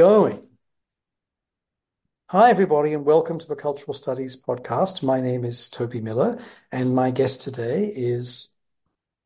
[0.00, 0.42] going.
[2.28, 5.02] Hi, everybody, and welcome to the Cultural Studies podcast.
[5.02, 6.38] My name is Toby Miller,
[6.72, 8.54] and my guest today is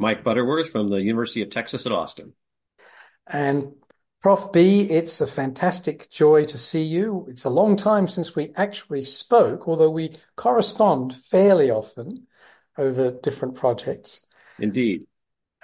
[0.01, 2.33] Mike Butterworth from the University of Texas at Austin.
[3.25, 3.75] And
[4.21, 4.53] Prof.
[4.53, 7.25] B, it's a fantastic joy to see you.
[7.29, 12.27] It's a long time since we actually spoke, although we correspond fairly often
[12.77, 14.27] over different projects.
[14.59, 15.07] Indeed.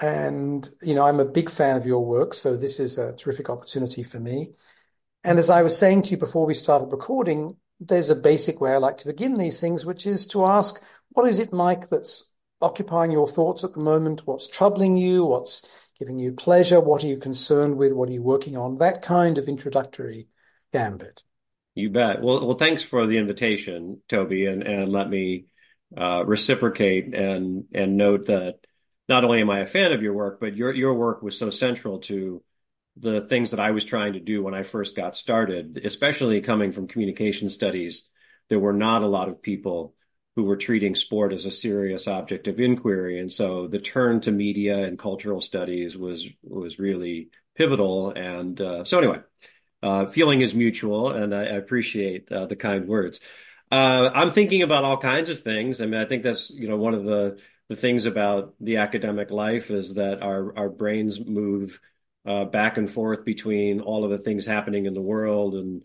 [0.01, 3.51] And, you know, I'm a big fan of your work, so this is a terrific
[3.51, 4.53] opportunity for me.
[5.23, 8.73] And as I was saying to you before we started recording, there's a basic way
[8.73, 12.31] I like to begin these things, which is to ask, what is it, Mike, that's
[12.61, 14.27] occupying your thoughts at the moment?
[14.27, 15.25] What's troubling you?
[15.25, 15.63] What's
[15.99, 16.81] giving you pleasure?
[16.81, 17.93] What are you concerned with?
[17.93, 18.79] What are you working on?
[18.79, 20.29] That kind of introductory
[20.73, 21.23] gambit.
[21.75, 22.21] You bet.
[22.21, 25.47] Well, well, thanks for the invitation, Toby, and and let me
[25.97, 28.59] uh, reciprocate and and note that
[29.09, 31.51] not only am I a fan of your work, but your your work was so
[31.51, 32.43] central to
[33.01, 36.71] the things that I was trying to do when I first got started, especially coming
[36.71, 38.09] from communication studies.
[38.49, 39.95] There were not a lot of people
[40.37, 44.33] who were treating sport as a serious object of inquiry, and so the turn to
[44.33, 48.11] media and cultural studies was was really pivotal.
[48.11, 49.21] And uh, so, anyway,
[49.83, 53.21] uh, feeling is mutual, and I, I appreciate uh, the kind words.
[53.71, 55.81] Uh, I'm thinking about all kinds of things.
[55.81, 59.31] I mean, I think that's you know one of the the things about the academic
[59.31, 61.81] life is that our our brains move
[62.27, 65.85] uh, back and forth between all of the things happening in the world and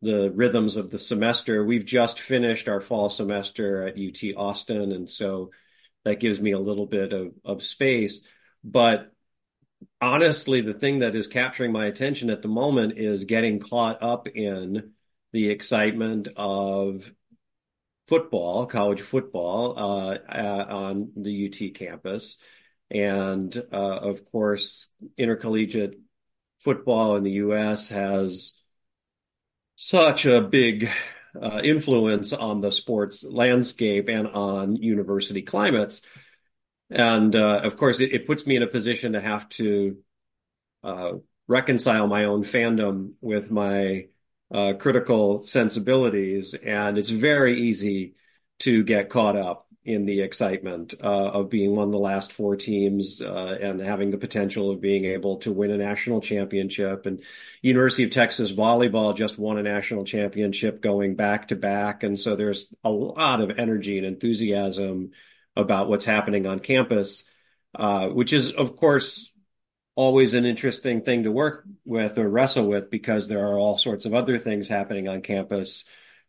[0.00, 1.64] the rhythms of the semester.
[1.64, 5.50] We've just finished our fall semester at UT Austin, and so
[6.04, 8.26] that gives me a little bit of, of space.
[8.62, 9.12] But
[10.00, 14.28] honestly, the thing that is capturing my attention at the moment is getting caught up
[14.28, 14.92] in
[15.32, 17.12] the excitement of
[18.06, 22.38] football, college football, uh, on the UT campus.
[22.90, 25.98] And, uh, of course, intercollegiate
[26.58, 27.90] football in the U.S.
[27.90, 28.62] has
[29.76, 30.88] such a big
[31.40, 36.00] uh, influence on the sports landscape and on university climates.
[36.90, 39.98] And, uh, of course, it, it, puts me in a position to have to,
[40.82, 41.12] uh,
[41.48, 44.06] reconcile my own fandom with my
[44.52, 48.14] uh, critical sensibilities, and it's very easy
[48.60, 52.56] to get caught up in the excitement uh, of being one of the last four
[52.56, 57.06] teams uh, and having the potential of being able to win a national championship.
[57.06, 57.22] And
[57.62, 62.36] University of Texas volleyball just won a national championship going back to back, and so
[62.36, 65.12] there's a lot of energy and enthusiasm
[65.56, 67.24] about what's happening on campus,
[67.74, 69.32] uh, which is of course
[69.94, 74.06] always an interesting thing to work with or wrestle with because there are all sorts
[74.06, 75.86] of other things happening on campus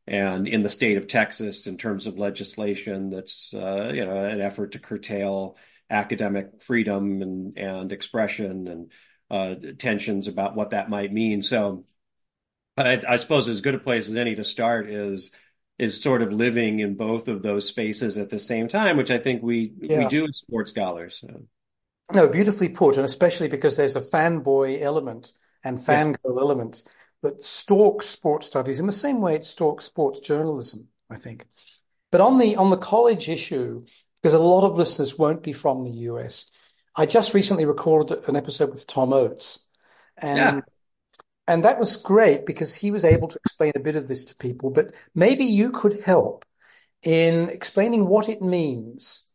[0.09, 4.41] and in the state of Texas in terms of legislation that's uh, you know an
[4.41, 5.55] effort to curtail
[5.89, 8.91] academic freedom and and expression and
[9.29, 11.43] uh, tensions about what that might mean.
[11.43, 11.85] So
[12.75, 15.31] I, I, suppose as good a place as any to start is
[15.77, 19.19] is sort of living in both of those spaces at the same time, which I
[19.19, 19.99] think we yeah.
[19.99, 21.19] we do as sports scholars.
[21.21, 21.43] So.
[22.11, 25.33] No, beautifully put, and especially because there's a fanboy element
[25.63, 26.41] and fangirl yeah.
[26.41, 26.83] element
[27.21, 31.45] that stalks sports studies in the same way it stalks sports journalism, I think.
[32.11, 33.85] But on the on the college issue,
[34.15, 36.49] because a lot of listeners won't be from the US,
[36.95, 39.65] I just recently recorded an episode with Tom Oates,
[40.17, 40.61] and yeah.
[41.47, 44.35] and that was great because he was able to explain a bit of this to
[44.35, 44.71] people.
[44.71, 46.45] But maybe you could help
[47.03, 49.29] in explaining what it means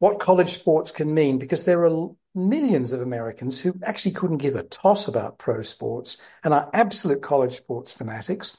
[0.00, 4.54] what college sports can mean because there are millions of Americans who actually couldn't give
[4.54, 8.56] a toss about pro sports and are absolute college sports fanatics.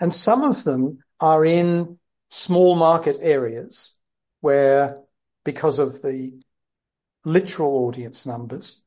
[0.00, 1.98] And some of them are in
[2.30, 3.96] small market areas
[4.40, 4.98] where,
[5.44, 6.32] because of the
[7.24, 8.82] literal audience numbers,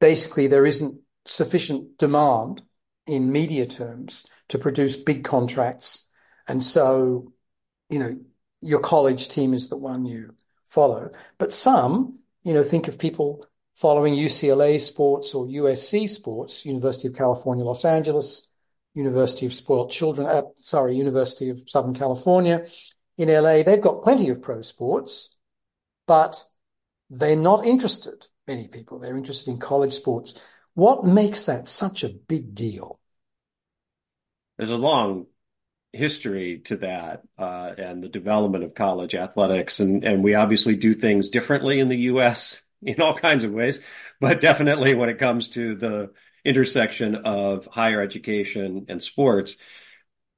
[0.00, 2.62] basically there isn't sufficient demand
[3.06, 6.06] in media terms to produce big contracts.
[6.46, 7.32] And so,
[7.88, 8.16] you know,
[8.60, 11.10] your college team is the one you follow.
[11.38, 17.16] But some, you know, think of people following UCLA sports or USC sports, University of
[17.16, 18.48] California, Los Angeles,
[18.94, 22.64] University of Spoiled Children, uh, sorry, University of Southern California
[23.18, 23.64] in LA.
[23.64, 25.34] They've got plenty of pro sports,
[26.06, 26.44] but
[27.10, 29.00] they're not interested, many people.
[29.00, 30.40] They're interested in college sports.
[30.74, 33.00] What makes that such a big deal?
[34.56, 35.26] There's a long
[35.96, 39.80] history to that uh, and the development of college athletics.
[39.80, 42.62] And, and we obviously do things differently in the U.S.
[42.82, 43.80] in all kinds of ways,
[44.20, 46.10] but definitely when it comes to the
[46.44, 49.56] intersection of higher education and sports,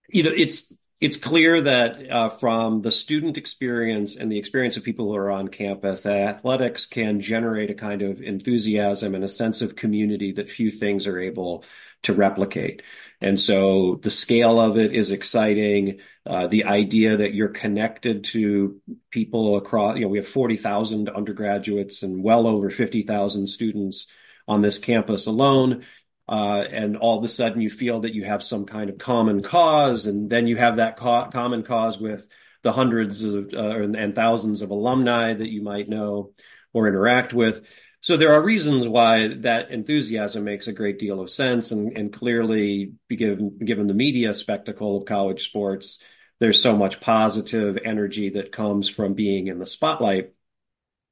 [0.08, 4.82] you know, it's it's clear that uh, from the student experience and the experience of
[4.82, 9.28] people who are on campus, that athletics can generate a kind of enthusiasm and a
[9.28, 11.64] sense of community that few things are able
[12.02, 12.82] to replicate.
[13.20, 16.00] And so the scale of it is exciting.
[16.26, 18.80] Uh, the idea that you're connected to
[19.10, 24.10] people across, you know, we have 40,000 undergraduates and well over 50,000 students
[24.48, 25.84] on this campus alone
[26.28, 29.42] uh, and all of a sudden you feel that you have some kind of common
[29.42, 32.28] cause, and then you have that co- common cause with
[32.62, 36.32] the hundreds of uh, and thousands of alumni that you might know
[36.72, 37.66] or interact with.
[38.00, 42.12] So there are reasons why that enthusiasm makes a great deal of sense, and, and
[42.12, 46.02] clearly, given given the media spectacle of college sports,
[46.40, 50.32] there's so much positive energy that comes from being in the spotlight,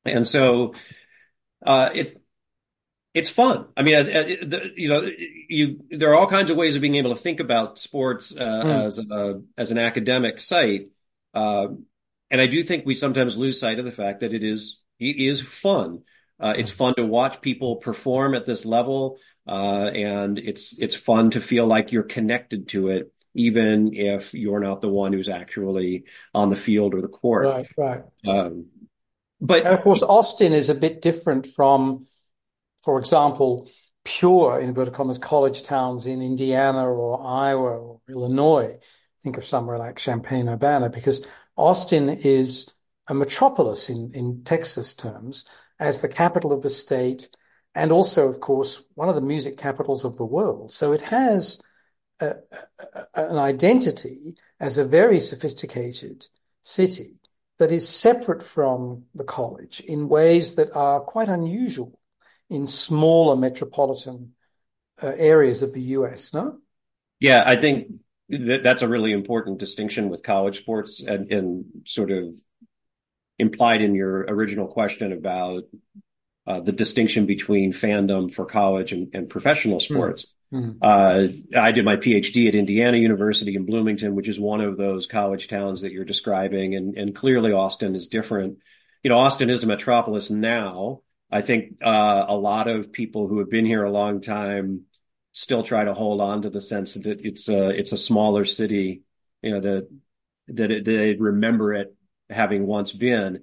[0.04, 0.74] and so
[1.64, 2.22] uh, it
[3.16, 3.64] it's fun.
[3.74, 5.10] I mean, uh, uh, you know,
[5.48, 8.62] you there are all kinds of ways of being able to think about sports uh,
[8.62, 8.84] mm.
[8.84, 10.90] as a, as an academic site,
[11.32, 11.68] uh,
[12.30, 15.16] and I do think we sometimes lose sight of the fact that it is it
[15.16, 16.02] is fun.
[16.38, 19.18] Uh, it's fun to watch people perform at this level,
[19.48, 24.60] uh, and it's it's fun to feel like you're connected to it, even if you're
[24.60, 26.04] not the one who's actually
[26.34, 27.46] on the field or the court.
[27.46, 28.02] Right, right.
[28.26, 28.66] Um,
[29.40, 32.04] but and of course, Austin is a bit different from
[32.86, 33.68] for example,
[34.04, 38.78] pure, in inverted commas, college towns in Indiana or Iowa or Illinois.
[39.24, 42.72] Think of somewhere like Champaign Urbana, because Austin is
[43.08, 45.46] a metropolis in, in Texas terms
[45.80, 47.28] as the capital of the state
[47.74, 50.72] and also, of course, one of the music capitals of the world.
[50.72, 51.60] So it has
[52.20, 52.36] a,
[53.14, 56.28] a, an identity as a very sophisticated
[56.62, 57.16] city
[57.58, 61.98] that is separate from the college in ways that are quite unusual
[62.50, 64.32] in smaller metropolitan
[65.02, 66.58] uh, areas of the US, no?
[67.20, 67.88] Yeah, I think
[68.28, 72.34] that that's a really important distinction with college sports and, and sort of
[73.38, 75.64] implied in your original question about
[76.46, 79.94] uh, the distinction between fandom for college and, and professional hmm.
[79.94, 80.32] sports.
[80.52, 80.78] Mm.
[80.80, 85.06] Uh, I did my PhD at Indiana University in Bloomington, which is one of those
[85.06, 86.76] college towns that you're describing.
[86.76, 88.58] And, and clearly Austin is different.
[89.02, 91.02] You know, Austin is a metropolis now,
[91.36, 94.82] I think uh, a lot of people who have been here a long time
[95.32, 99.02] still try to hold on to the sense that it's a it's a smaller city,
[99.42, 99.88] you know that
[100.48, 101.94] that it, they remember it
[102.30, 103.42] having once been.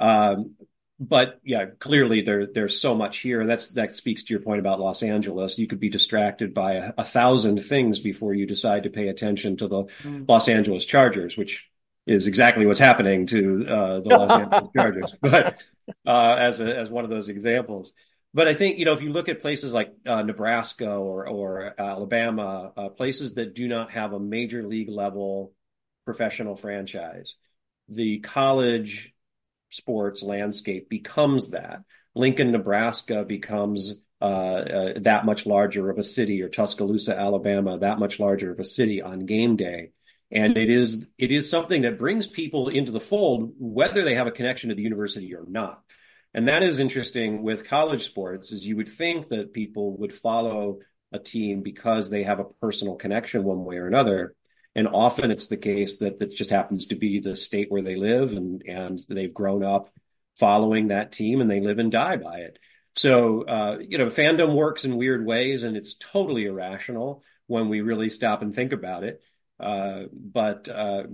[0.00, 0.56] Um,
[0.98, 3.46] but yeah, clearly there there's so much here.
[3.46, 5.58] That's that speaks to your point about Los Angeles.
[5.58, 9.56] You could be distracted by a, a thousand things before you decide to pay attention
[9.58, 10.28] to the mm.
[10.28, 11.70] Los Angeles Chargers, which
[12.08, 15.14] is exactly what's happening to uh, the Los Angeles Chargers.
[15.20, 15.62] But
[16.06, 17.92] uh, as a, as one of those examples.
[18.34, 21.74] But I think you know if you look at places like uh, Nebraska or or
[21.78, 25.52] Alabama, uh, places that do not have a major league level
[26.04, 27.36] professional franchise,
[27.88, 29.14] the college
[29.70, 31.82] sports landscape becomes that.
[32.14, 37.98] Lincoln, Nebraska becomes uh, uh, that much larger of a city, or Tuscaloosa, Alabama, that
[37.98, 39.90] much larger of a city on game day.
[40.30, 44.26] And it is it is something that brings people into the fold, whether they have
[44.26, 45.82] a connection to the university or not.
[46.34, 50.80] And that is interesting with college sports, is you would think that people would follow
[51.12, 54.34] a team because they have a personal connection one way or another.
[54.74, 57.96] And often it's the case that it just happens to be the state where they
[57.96, 59.90] live and, and they've grown up
[60.36, 62.58] following that team and they live and die by it.
[62.94, 67.80] So, uh, you know, fandom works in weird ways and it's totally irrational when we
[67.80, 69.22] really stop and think about it.
[69.60, 71.04] Uh, but uh,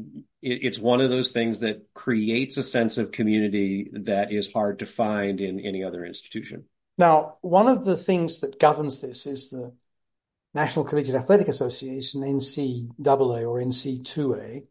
[0.43, 4.81] it, it's one of those things that creates a sense of community that is hard
[4.81, 6.65] to find in any other institution.
[6.99, 9.73] Now, one of the things that governs this is the
[10.53, 14.65] National Collegiate Athletic Association, NCAA or NC2A,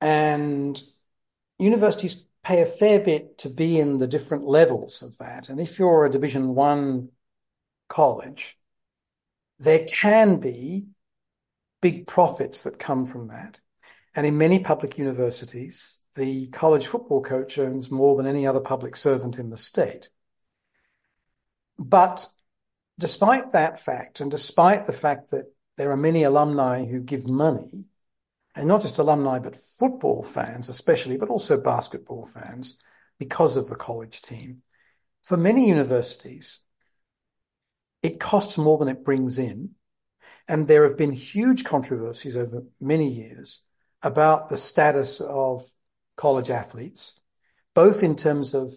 [0.00, 0.80] and
[1.58, 5.48] universities pay a fair bit to be in the different levels of that.
[5.48, 7.08] And if you're a Division One
[7.88, 8.56] college,
[9.58, 10.88] there can be
[11.80, 13.60] big profits that come from that.
[14.14, 18.96] And in many public universities, the college football coach earns more than any other public
[18.96, 20.08] servant in the state.
[21.78, 22.26] But
[22.98, 27.88] despite that fact, and despite the fact that there are many alumni who give money,
[28.54, 32.80] and not just alumni, but football fans especially, but also basketball fans,
[33.18, 34.62] because of the college team,
[35.22, 36.62] for many universities,
[38.02, 39.75] it costs more than it brings in.
[40.48, 43.64] And there have been huge controversies over many years
[44.02, 45.62] about the status of
[46.16, 47.20] college athletes,
[47.74, 48.72] both in terms of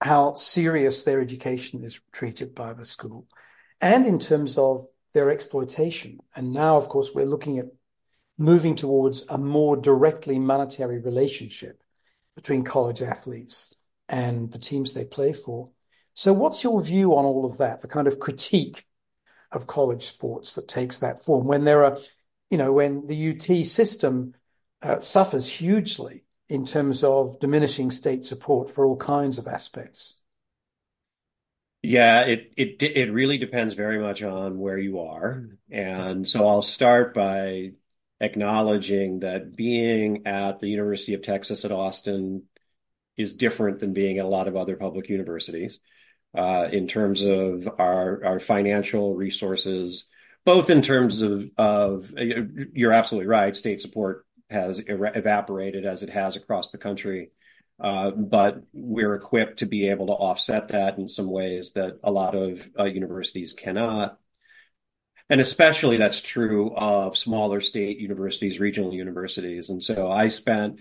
[0.00, 3.26] how serious their education is treated by the school
[3.80, 6.18] and in terms of their exploitation.
[6.34, 7.66] And now, of course, we're looking at
[8.38, 11.82] moving towards a more directly monetary relationship
[12.34, 13.74] between college athletes
[14.08, 15.70] and the teams they play for.
[16.14, 17.80] So, what's your view on all of that?
[17.80, 18.86] The kind of critique
[19.52, 21.98] of college sports that takes that form when there are,
[22.50, 24.34] you know, when the UT system
[24.82, 30.20] uh, suffers hugely in terms of diminishing state support for all kinds of aspects.
[31.82, 35.48] Yeah, it it it really depends very much on where you are.
[35.70, 37.72] And so I'll start by
[38.20, 42.44] acknowledging that being at the University of Texas at Austin
[43.16, 45.80] is different than being at a lot of other public universities
[46.34, 50.08] in terms of our financial resources,
[50.44, 56.36] both in terms of of you're absolutely right, state support has evaporated as it has
[56.36, 57.30] across the country.
[57.80, 62.12] Uh, but we're equipped to be able to offset that in some ways that a
[62.12, 64.18] lot of uh, universities cannot.
[65.28, 69.70] And especially that's true of smaller state universities, regional universities.
[69.70, 70.80] And so I spent,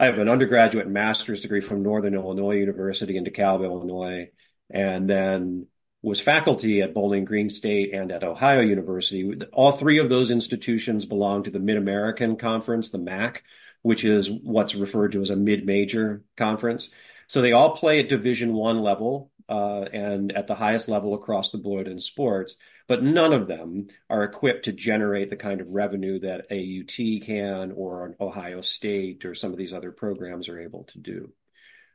[0.00, 4.30] I have an undergraduate and master's degree from Northern Illinois University in DeKalb, Illinois,
[4.72, 5.66] and then
[6.02, 9.32] was faculty at Bowling Green State and at Ohio University.
[9.52, 13.44] All three of those institutions belong to the Mid-American Conference, the MAC,
[13.82, 16.90] which is what's referred to as a mid-major conference.
[17.28, 21.50] So they all play at Division One level uh, and at the highest level across
[21.50, 22.56] the board in sports,
[22.88, 27.72] but none of them are equipped to generate the kind of revenue that AUT can
[27.72, 31.32] or Ohio State or some of these other programs are able to do.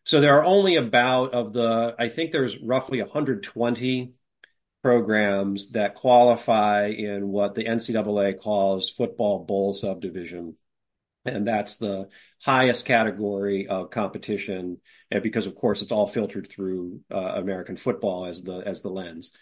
[0.08, 4.14] So there are only about of the, I think there's roughly 120
[4.82, 10.56] programs that qualify in what the NCAA calls football bowl subdivision.
[11.26, 12.08] And that's the
[12.42, 14.78] highest category of competition.
[15.12, 18.90] And because of course it's all filtered through uh, American football as the, as the
[18.90, 19.36] lens.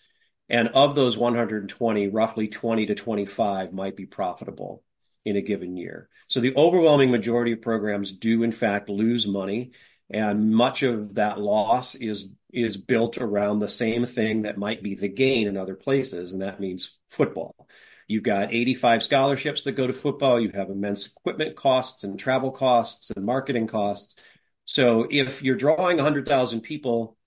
[0.49, 4.81] And of those 120, roughly 20 to 25 might be profitable
[5.25, 6.09] in a given year.
[6.27, 9.71] So the overwhelming majority of programs do in fact lose money
[10.09, 14.95] and much of that loss is is built around the same thing that might be
[14.95, 17.67] the gain in other places, and that means football.
[18.07, 20.39] You've got 85 scholarships that go to football.
[20.39, 24.15] You have immense equipment costs and travel costs and marketing costs.
[24.63, 27.17] So if you're drawing 100,000 people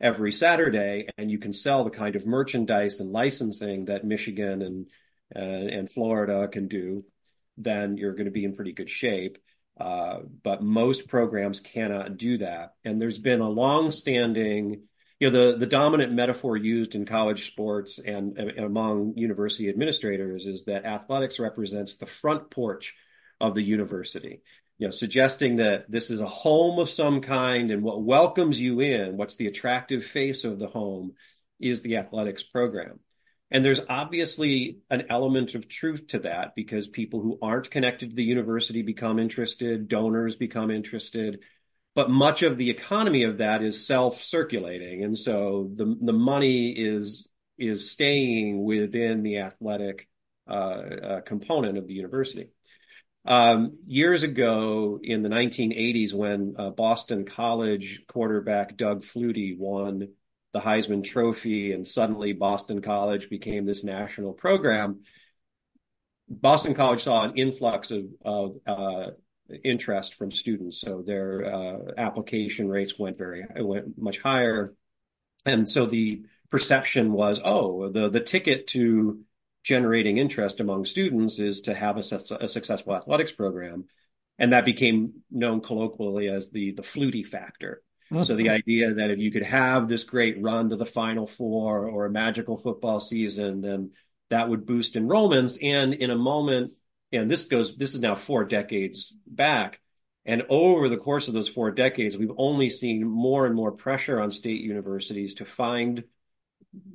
[0.00, 4.86] every Saturday and you can sell the kind of merchandise and licensing that Michigan and
[5.34, 7.04] uh, and Florida can do,
[7.56, 9.38] then you're going to be in pretty good shape.
[9.80, 12.74] Uh, but most programs cannot do that.
[12.84, 14.82] And there's been a long-standing,
[15.18, 20.46] you know, the, the dominant metaphor used in college sports and, and among university administrators
[20.46, 22.94] is that athletics represents the front porch
[23.40, 24.42] of the university.
[24.76, 28.80] You know, suggesting that this is a home of some kind and what welcomes you
[28.80, 31.14] in, what's the attractive face of the home
[31.58, 33.00] is the athletics program.
[33.50, 38.16] And there's obviously an element of truth to that because people who aren't connected to
[38.16, 41.40] the university become interested, donors become interested.
[41.96, 45.02] But much of the economy of that is self-circulating.
[45.02, 47.28] And so the, the money is,
[47.58, 50.08] is staying within the athletic
[50.48, 52.50] uh, uh, component of the university.
[53.24, 60.08] Um, years ago in the 1980s, when uh, Boston College quarterback Doug Flutie won
[60.52, 65.00] the Heisman Trophy, and suddenly Boston College became this national program.
[66.28, 69.10] Boston College saw an influx of, of uh,
[69.64, 74.74] interest from students, so their uh, application rates went very went much higher,
[75.44, 79.20] and so the perception was, oh, the the ticket to
[79.62, 82.04] generating interest among students is to have a,
[82.40, 83.84] a successful athletics program,
[84.38, 87.82] and that became known colloquially as the the Flutie factor.
[88.24, 91.88] So the idea that if you could have this great run to the Final Four
[91.88, 93.92] or a magical football season, then
[94.30, 95.58] that would boost enrollments.
[95.62, 96.72] And in a moment,
[97.12, 99.80] and this goes, this is now four decades back.
[100.24, 104.20] And over the course of those four decades, we've only seen more and more pressure
[104.20, 106.04] on state universities to find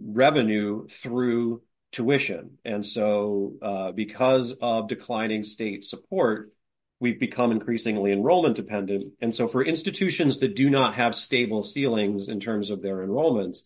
[0.01, 2.57] revenue through tuition.
[2.63, 6.51] And so, uh, because of declining state support,
[6.99, 9.03] we've become increasingly enrollment dependent.
[9.21, 13.63] And so for institutions that do not have stable ceilings in terms of their enrollments,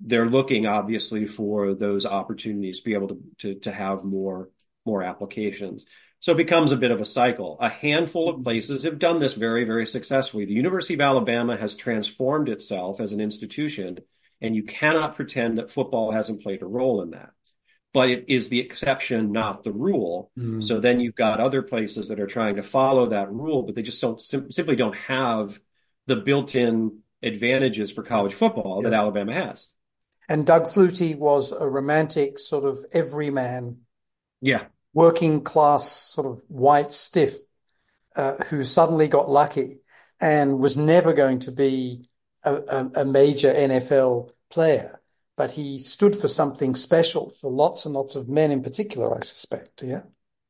[0.00, 4.48] they're looking obviously for those opportunities to be able to, to, to have more,
[4.86, 5.86] more applications.
[6.20, 7.58] So it becomes a bit of a cycle.
[7.60, 10.44] A handful of places have done this very, very successfully.
[10.44, 13.98] The University of Alabama has transformed itself as an institution,
[14.40, 17.30] and you cannot pretend that football hasn't played a role in that
[17.92, 20.30] but it is the exception, not the rule.
[20.38, 20.62] Mm.
[20.62, 23.82] So then you've got other places that are trying to follow that rule, but they
[23.82, 25.58] just don't sim- simply don't have
[26.06, 28.90] the built-in advantages for college football yeah.
[28.90, 29.68] that Alabama has.
[30.28, 33.78] And Doug Flutie was a romantic sort of everyman.
[34.40, 34.64] Yeah.
[34.94, 37.34] working class sort of white stiff
[38.16, 39.80] uh, who suddenly got lucky
[40.20, 42.08] and was never going to be
[42.42, 44.99] a, a, a major NFL player,
[45.40, 49.20] but he stood for something special for lots and lots of men in particular, I
[49.22, 49.82] suspect.
[49.82, 50.02] Yeah.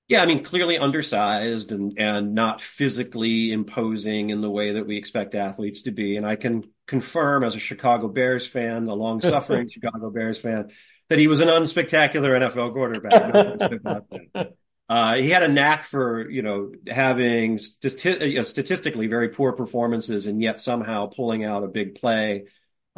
[0.08, 4.96] Yeah, I mean, clearly undersized and and not physically imposing in the way that we
[4.96, 6.16] expect athletes to be.
[6.16, 10.70] And I can confirm, as a Chicago Bears fan, a long-suffering Chicago Bears fan,
[11.08, 14.10] that he was an unspectacular NFL quarterback.
[14.88, 19.52] uh, he had a knack for you know having stati- you know, statistically very poor
[19.52, 22.46] performances and yet somehow pulling out a big play,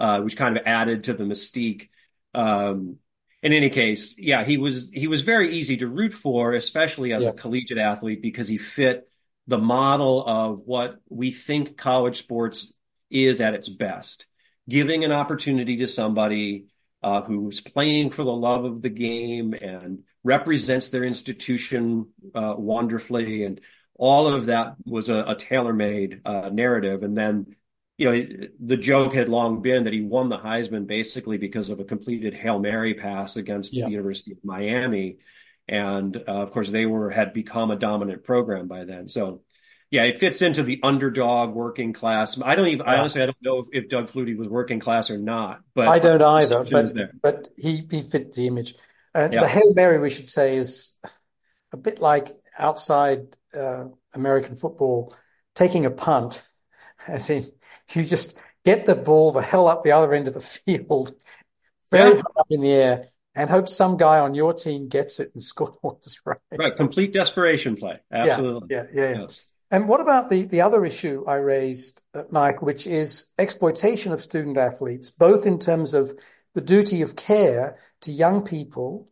[0.03, 1.89] uh, which kind of added to the mystique.
[2.35, 2.99] Um,
[3.41, 7.23] in any case, yeah, he was he was very easy to root for, especially as
[7.23, 7.31] yeah.
[7.31, 9.09] a collegiate athlete, because he fit
[9.47, 12.75] the model of what we think college sports
[13.11, 14.27] is at its best,
[14.69, 16.67] giving an opportunity to somebody
[17.03, 23.45] uh, who's playing for the love of the game and represents their institution uh, wonderfully,
[23.45, 23.61] and
[23.95, 27.57] all of that was a, a tailor-made uh, narrative, and then
[28.03, 31.79] you know, the joke had long been that he won the Heisman basically because of
[31.79, 33.85] a completed Hail Mary pass against yeah.
[33.85, 35.19] the University of Miami.
[35.69, 39.07] And uh, of course, they were had become a dominant program by then.
[39.07, 39.43] So,
[39.93, 42.41] yeah, it fits into the underdog working class.
[42.43, 42.93] I don't even, yeah.
[42.93, 45.87] I honestly, I don't know if, if, Doug Flutie was working class or not, but
[45.87, 46.65] I don't either.
[46.65, 48.75] But, but he, he fit the image.
[49.15, 49.43] Uh, yeah.
[49.43, 50.97] The Hail Mary, we should say, is
[51.73, 55.15] a bit like outside uh, American football
[55.55, 56.43] taking a punt,
[57.07, 57.47] as in
[57.97, 61.13] you just get the ball the hell up the other end of the field,
[61.91, 62.23] very yeah.
[62.23, 65.43] high up in the air, and hope some guy on your team gets it and
[65.43, 66.21] scores.
[66.25, 66.39] Right.
[66.57, 66.77] Right.
[66.77, 68.01] Complete desperation play.
[68.11, 68.69] Absolutely.
[68.71, 68.85] Yeah.
[68.93, 69.11] Yeah.
[69.11, 69.21] Yeah.
[69.21, 69.27] yeah.
[69.71, 74.21] And what about the, the other issue I raised, uh, Mike, which is exploitation of
[74.21, 76.13] student athletes, both in terms of
[76.55, 79.09] the duty of care to young people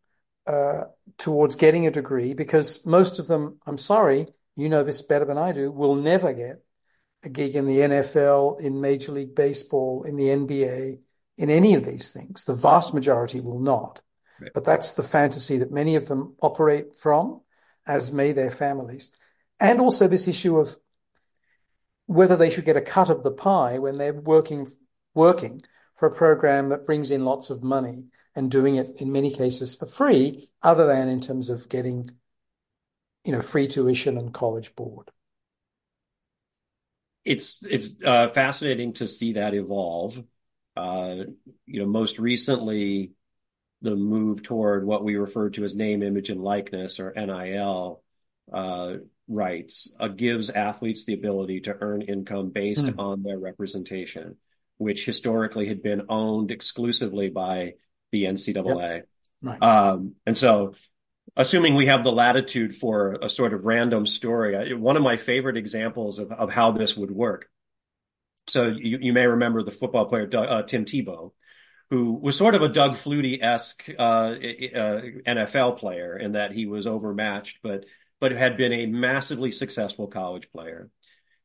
[0.47, 0.85] uh,
[1.17, 5.39] towards getting a degree, because most of them, I'm sorry, you know this better than
[5.39, 6.63] I do, will never get
[7.23, 11.01] a gig in the NFL, in Major League Baseball, in the NBA,
[11.37, 12.45] in any of these things.
[12.45, 14.01] The vast majority will not.
[14.41, 14.51] Right.
[14.55, 17.43] But that's the fantasy that many of them operate from,
[17.87, 19.11] as may their families.
[19.59, 20.75] And also this issue of
[22.07, 24.67] whether they should get a cut of the pie when they're working
[25.15, 25.63] working
[25.97, 28.05] for a program that brings in lots of money
[28.35, 32.11] and doing it in many cases for free, other than in terms of getting,
[33.25, 35.11] you know, free tuition and college board
[37.25, 40.23] it's it's uh, fascinating to see that evolve.
[40.77, 41.17] Uh,
[41.67, 43.13] you know, most recently,
[43.83, 48.03] the move toward what we refer to as name, image, and likeness, or NIL
[48.53, 48.95] uh,
[49.29, 52.99] rights, uh, gives athletes the ability to earn income based mm.
[52.99, 54.37] on their representation,
[54.79, 57.75] which historically had been owned exclusively by
[58.13, 58.95] the NCAA.
[58.95, 59.09] Yep.
[59.43, 59.63] Right.
[59.63, 60.75] Um, and so
[61.37, 65.57] assuming we have the latitude for a sort of random story, one of my favorite
[65.57, 67.49] examples of, of how this would work.
[68.49, 71.33] So you, you may remember the football player uh, Tim Tebow,
[71.91, 76.67] who was sort of a Doug Flutie esque uh, uh, NFL player in that he
[76.67, 77.85] was overmatched, but
[78.21, 80.91] but had been a massively successful college player,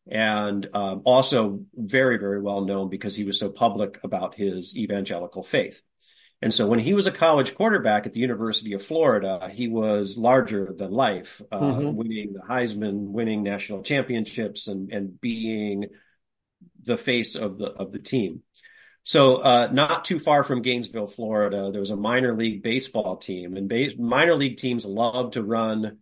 [0.10, 5.44] and um, also very very well known because he was so public about his evangelical
[5.44, 5.82] faith.
[6.42, 10.18] And so when he was a college quarterback at the University of Florida, he was
[10.18, 11.96] larger than life, uh, mm-hmm.
[11.96, 15.86] winning the Heisman, winning national championships, and and being
[16.84, 18.44] the face of the of the team.
[19.04, 23.56] So uh, not too far from Gainesville, Florida, there was a minor league baseball team,
[23.56, 26.00] and ba- minor league teams love to run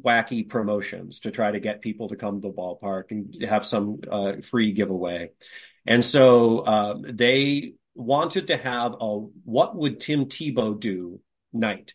[0.00, 4.00] wacky promotions to try to get people to come to the ballpark and have some
[4.10, 5.30] uh, free giveaway.
[5.86, 11.20] And so uh, they wanted to have a what would Tim Tebow do
[11.52, 11.94] night.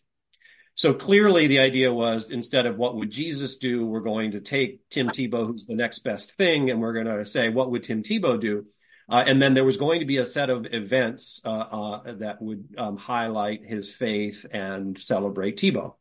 [0.74, 4.88] So clearly the idea was instead of what would Jesus do, we're going to take
[4.88, 8.02] Tim Tebow, who's the next best thing, and we're going to say, what would Tim
[8.02, 8.64] Tebow do?
[9.06, 12.40] Uh, and then there was going to be a set of events uh, uh, that
[12.40, 15.96] would um, highlight his faith and celebrate Tebow.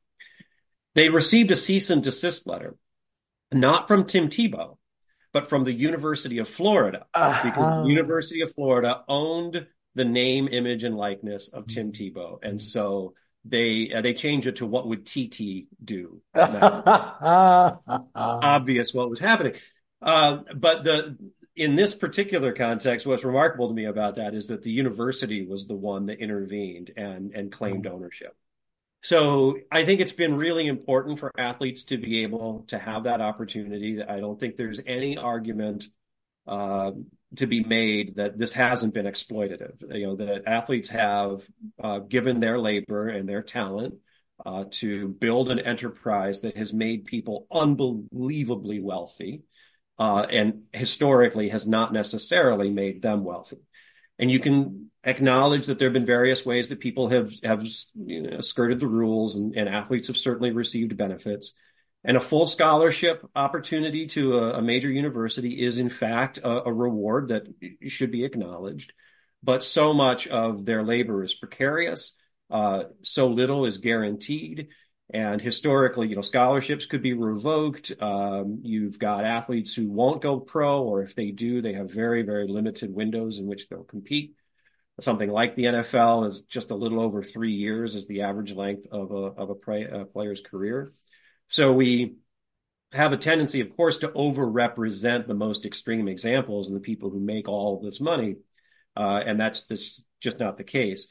[0.95, 2.77] They received a cease and desist letter,
[3.51, 4.77] not from Tim Tebow,
[5.33, 7.49] but from the University of Florida, uh-huh.
[7.49, 12.17] because the University of Florida owned the name, image, and likeness of Tim mm-hmm.
[12.17, 13.13] Tebow, and so
[13.45, 16.21] they uh, they change it to what would TT do?
[18.15, 19.53] Obvious what was happening,
[20.01, 21.17] uh, but the
[21.55, 25.67] in this particular context, what's remarkable to me about that is that the university was
[25.67, 27.95] the one that intervened and and claimed mm-hmm.
[27.95, 28.35] ownership.
[29.01, 33.21] So I think it's been really important for athletes to be able to have that
[33.21, 34.01] opportunity.
[34.03, 35.87] I don't think there's any argument
[36.45, 36.91] uh,
[37.35, 39.81] to be made that this hasn't been exploitative.
[39.95, 41.41] You know, that athletes have
[41.81, 43.95] uh, given their labor and their talent
[44.45, 49.43] uh, to build an enterprise that has made people unbelievably wealthy,
[49.97, 53.57] uh, and historically has not necessarily made them wealthy.
[54.17, 57.65] And you can acknowledge that there have been various ways that people have have
[57.95, 61.57] you know, skirted the rules, and, and, athletes have certainly received benefits.
[62.03, 66.73] And a full scholarship opportunity to a, a major university is, in fact, a, a
[66.73, 67.47] reward that
[67.87, 68.93] should be acknowledged.
[69.43, 72.15] But so much of their labor is precarious
[72.49, 74.69] uh, so little is guaranteed.
[75.11, 77.91] And historically, you know, scholarships could be revoked.
[77.99, 82.21] Um, you've got athletes who won't go pro, or if they do, they have very,
[82.21, 84.35] very limited windows in which they'll compete.
[85.01, 88.85] Something like the NFL is just a little over three years is the average length
[88.91, 90.91] of a of a, play, a player's career.
[91.49, 92.15] So we
[92.93, 97.19] have a tendency, of course, to overrepresent the most extreme examples and the people who
[97.19, 98.37] make all this money,
[98.95, 101.07] uh, and that's, that's just not the case.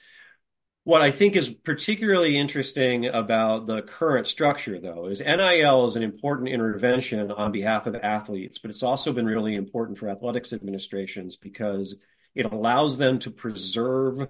[0.84, 6.02] What I think is particularly interesting about the current structure, though, is NIL is an
[6.02, 11.36] important intervention on behalf of athletes, but it's also been really important for athletics administrations
[11.36, 11.98] because
[12.34, 14.28] it allows them to preserve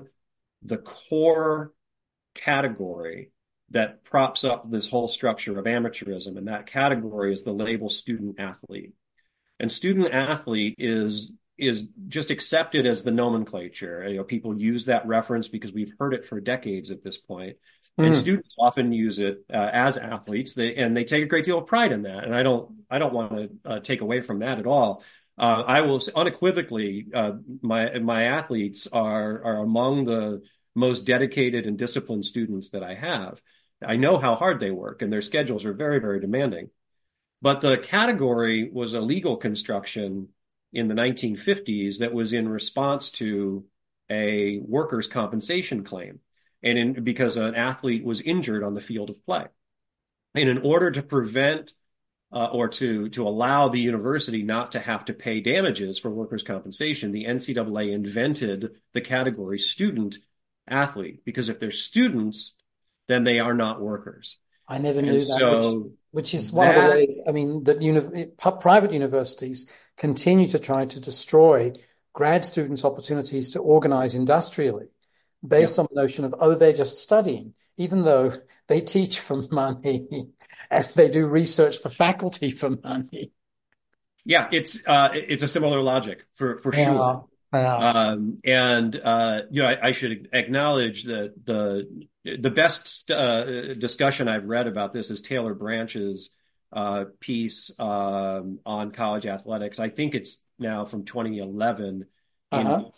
[0.62, 1.72] the core
[2.34, 3.30] category
[3.70, 6.38] that props up this whole structure of amateurism.
[6.38, 8.94] And that category is the label student athlete.
[9.60, 14.08] And student athlete is is just accepted as the nomenclature.
[14.08, 17.56] You know, people use that reference because we've heard it for decades at this point.
[17.98, 18.06] Mm.
[18.06, 20.54] and students often use it uh, as athletes.
[20.54, 22.24] They and they take a great deal of pride in that.
[22.24, 25.02] And I don't I don't want to uh, take away from that at all.
[25.36, 30.42] Uh, I will unequivocally uh, my my athletes are are among the
[30.76, 33.42] most dedicated and disciplined students that I have.
[33.84, 36.70] I know how hard they work, and their schedules are very very demanding.
[37.40, 40.28] But the category was a legal construction
[40.72, 43.64] in the 1950s that was in response to
[44.10, 46.20] a workers' compensation claim,
[46.62, 49.46] and in, because an athlete was injured on the field of play.
[50.34, 51.74] And in order to prevent
[52.30, 56.42] uh, or to to allow the university not to have to pay damages for workers'
[56.42, 60.18] compensation, the NCAA invented the category student
[60.66, 62.54] athlete because if they're students,
[63.08, 64.38] then they are not workers.
[64.68, 65.38] I never knew and that.
[65.38, 67.18] So which, which is one that, of the ways.
[67.26, 68.26] I mean, that uni-
[68.60, 71.72] private universities continue to try to destroy
[72.12, 74.88] grad students' opportunities to organize industrially
[75.46, 75.82] based yeah.
[75.82, 78.32] on the notion of, oh, they're just studying, even though
[78.66, 80.06] they teach for money
[80.70, 83.32] and they do research for faculty for money.
[84.24, 86.84] Yeah, it's uh, it's a similar logic for for yeah.
[86.84, 87.28] sure.
[87.78, 94.28] Um, and uh, you know, I, I, should acknowledge that the the best uh, discussion
[94.28, 96.30] I've read about this is Taylor Branch's
[96.72, 99.78] uh, piece um, on college athletics.
[99.78, 102.04] I think it's now from 2011
[102.52, 102.60] uh-huh.
[102.60, 102.92] in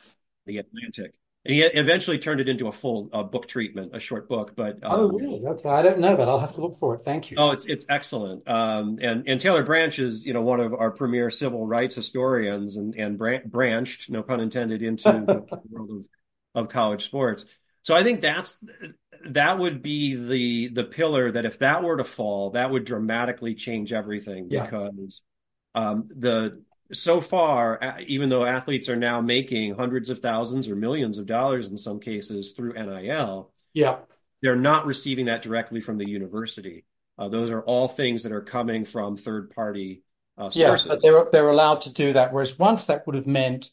[0.46, 1.14] the Atlantic.
[1.44, 4.52] And he eventually turned it into a full uh, book treatment, a short book.
[4.54, 5.40] But um, oh, really?
[5.46, 6.28] Okay, I don't know that.
[6.28, 7.02] I'll have to look for it.
[7.02, 7.38] Thank you.
[7.38, 8.46] Oh, it's it's excellent.
[8.46, 12.76] Um, and and Taylor Branch is you know one of our premier civil rights historians,
[12.76, 16.08] and and branched, no pun intended, into the world of
[16.54, 17.46] of college sports.
[17.82, 18.62] So I think that's
[19.24, 23.54] that would be the the pillar that if that were to fall, that would dramatically
[23.54, 24.64] change everything yeah.
[24.64, 25.22] because
[25.74, 31.18] um, the so far, even though athletes are now making hundreds of thousands or millions
[31.18, 33.98] of dollars in some cases through NIL, yeah,
[34.42, 36.84] they're not receiving that directly from the university.
[37.18, 40.02] Uh, those are all things that are coming from third party
[40.38, 40.86] uh, sources.
[40.86, 42.32] Yeah, but they're they're allowed to do that.
[42.32, 43.70] Whereas once that would have meant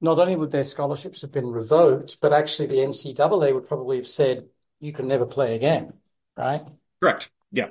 [0.00, 4.06] not only would their scholarships have been revoked, but actually the NCAA would probably have
[4.08, 4.48] said,
[4.80, 5.92] you can never play again,
[6.36, 6.62] right?
[7.00, 7.30] Correct.
[7.52, 7.68] Yeah.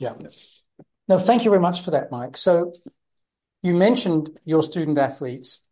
[0.00, 0.14] Yeah.
[1.06, 2.36] No, thank you very much for that, Mike.
[2.36, 2.72] So
[3.62, 5.62] you mentioned your student athletes.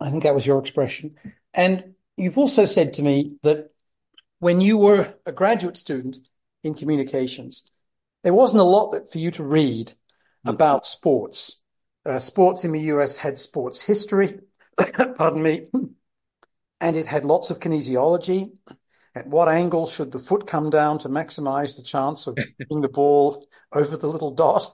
[0.00, 1.14] I think that was your expression.
[1.54, 3.70] And you've also said to me that
[4.38, 6.18] when you were a graduate student
[6.62, 7.68] in communications,
[8.22, 10.50] there wasn't a lot for you to read mm-hmm.
[10.50, 11.60] about sports.
[12.04, 14.38] Uh, sports in the US had sports history,
[15.16, 15.68] pardon me,
[16.80, 18.52] and it had lots of kinesiology.
[19.14, 22.88] At what angle should the foot come down to maximize the chance of getting the
[22.88, 24.72] ball over the little dot?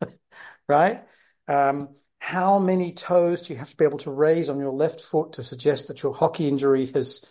[0.68, 1.04] right?
[1.52, 5.00] Um, how many toes do you have to be able to raise on your left
[5.00, 7.24] foot to suggest that your hockey injury has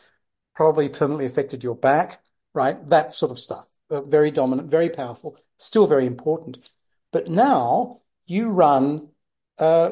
[0.55, 2.21] probably permanently affected your back?
[2.53, 2.89] Right?
[2.89, 3.67] That sort of stuff.
[3.89, 6.57] Uh, very dominant, very powerful, still very important.
[7.11, 9.09] But now you run
[9.57, 9.91] uh,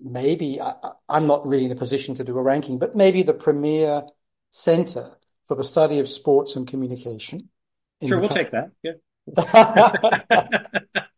[0.00, 0.74] maybe I,
[1.08, 4.04] am not really in a position to do a ranking, but maybe the premier
[4.50, 5.10] center
[5.46, 7.48] for the study of sports and communication.
[8.06, 8.44] Sure, we'll country.
[8.44, 8.70] take that.
[8.82, 8.92] Yeah.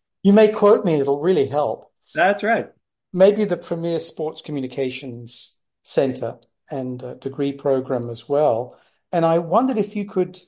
[0.23, 1.90] you may quote me, it'll really help.
[2.15, 2.71] That's right.
[3.13, 6.39] Maybe the premier sports communications center
[6.71, 8.79] and degree program as well.
[9.13, 10.39] And I wondered if you could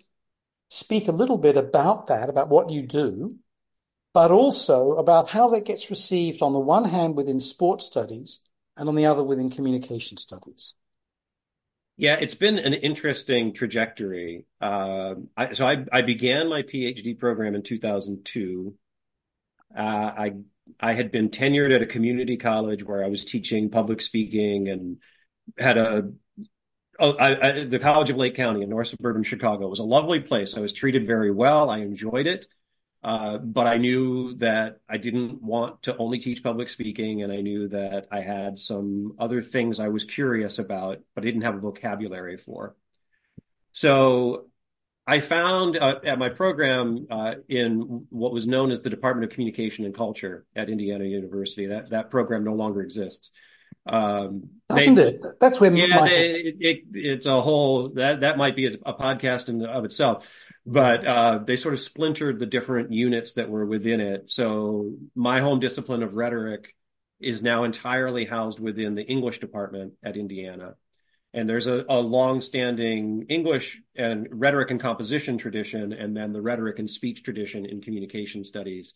[0.68, 3.37] speak a little bit about that, about what you do,
[4.14, 8.40] but also about how that gets received on the one hand within sports studies
[8.77, 10.75] and on the other within communication studies.
[11.96, 14.46] Yeah, it's been an interesting trajectory.
[14.61, 18.75] Uh, I, so I, I, began my PhD program in 2002.
[19.77, 20.35] Uh, I
[20.81, 24.98] I had been tenured at a community college where I was teaching public speaking and
[25.59, 26.12] had a
[26.98, 29.66] the College of Lake County in North Suburban Chicago.
[29.66, 30.57] It was a lovely place.
[30.57, 31.68] I was treated very well.
[31.70, 32.46] I enjoyed it.
[33.03, 37.40] Uh, but I knew that I didn't want to only teach public speaking, and I
[37.40, 41.57] knew that I had some other things I was curious about, but I didn't have
[41.57, 42.77] a vocabulary for.
[43.72, 44.51] So
[45.12, 49.35] I found uh, at my program uh, in what was known as the Department of
[49.35, 51.66] Communication and Culture at Indiana University.
[51.66, 53.31] That that program no longer exists.
[53.85, 55.25] Um, Doesn't they, it?
[55.40, 58.94] That's where yeah, they, it, it, it's a whole that that might be a, a
[58.94, 60.33] podcast in of itself
[60.64, 64.31] but uh, they sort of splintered the different units that were within it.
[64.31, 66.75] So my home discipline of rhetoric
[67.20, 70.75] is now entirely housed within the English department at Indiana.
[71.35, 76.79] And there's a, a long-standing English and rhetoric and composition tradition, and then the rhetoric
[76.79, 78.95] and speech tradition in communication studies.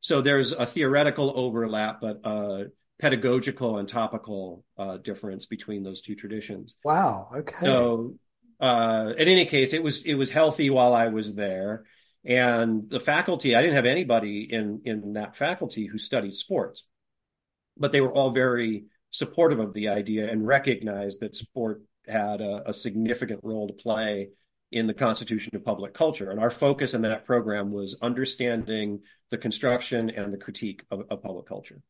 [0.00, 2.66] So there's a theoretical overlap, but a
[3.00, 6.76] pedagogical and topical uh, difference between those two traditions.
[6.84, 7.30] Wow.
[7.34, 7.64] Okay.
[7.64, 8.16] So
[8.60, 11.84] uh, in any case, it was it was healthy while I was there,
[12.24, 13.54] and the faculty.
[13.54, 16.84] I didn't have anybody in in that faculty who studied sports,
[17.76, 22.70] but they were all very supportive of the idea and recognized that sport had a,
[22.70, 24.28] a significant role to play
[24.70, 26.30] in the constitution of public culture.
[26.30, 31.22] And our focus in that program was understanding the construction and the critique of, of
[31.22, 31.80] public culture.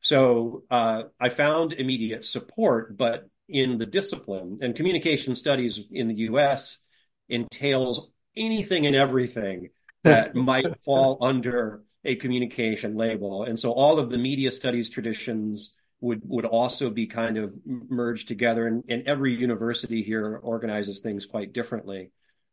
[0.00, 4.58] So uh, I found immediate support, but in the discipline.
[4.62, 6.82] And communication studies in the US
[7.28, 9.68] entails anything and everything
[10.04, 13.44] that might fall under a communication label.
[13.44, 18.28] And so all of the media studies traditions would would also be kind of merged
[18.28, 22.10] together and, and every university here organizes things quite differently.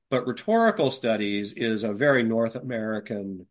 [0.10, 3.46] But rhetorical studies is a very North American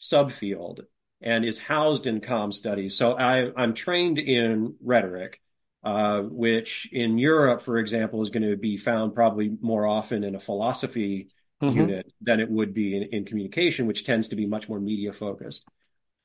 [0.00, 0.80] subfield
[1.20, 2.96] and is housed in com studies.
[2.96, 5.40] So I, I'm trained in rhetoric
[5.84, 10.34] uh, which in Europe, for example, is going to be found probably more often in
[10.34, 11.28] a philosophy
[11.62, 11.76] mm-hmm.
[11.76, 15.12] unit than it would be in, in, communication, which tends to be much more media
[15.12, 15.64] focused.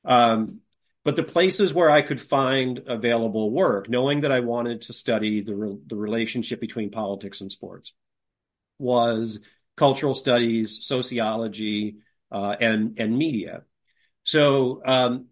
[0.06, 0.48] Um,
[1.04, 5.42] but the places where I could find available work, knowing that I wanted to study
[5.42, 7.94] the re- the relationship between politics and sports,
[8.80, 9.44] was
[9.76, 11.98] cultural studies, sociology,
[12.32, 13.64] uh, and and media.
[14.24, 15.28] So um,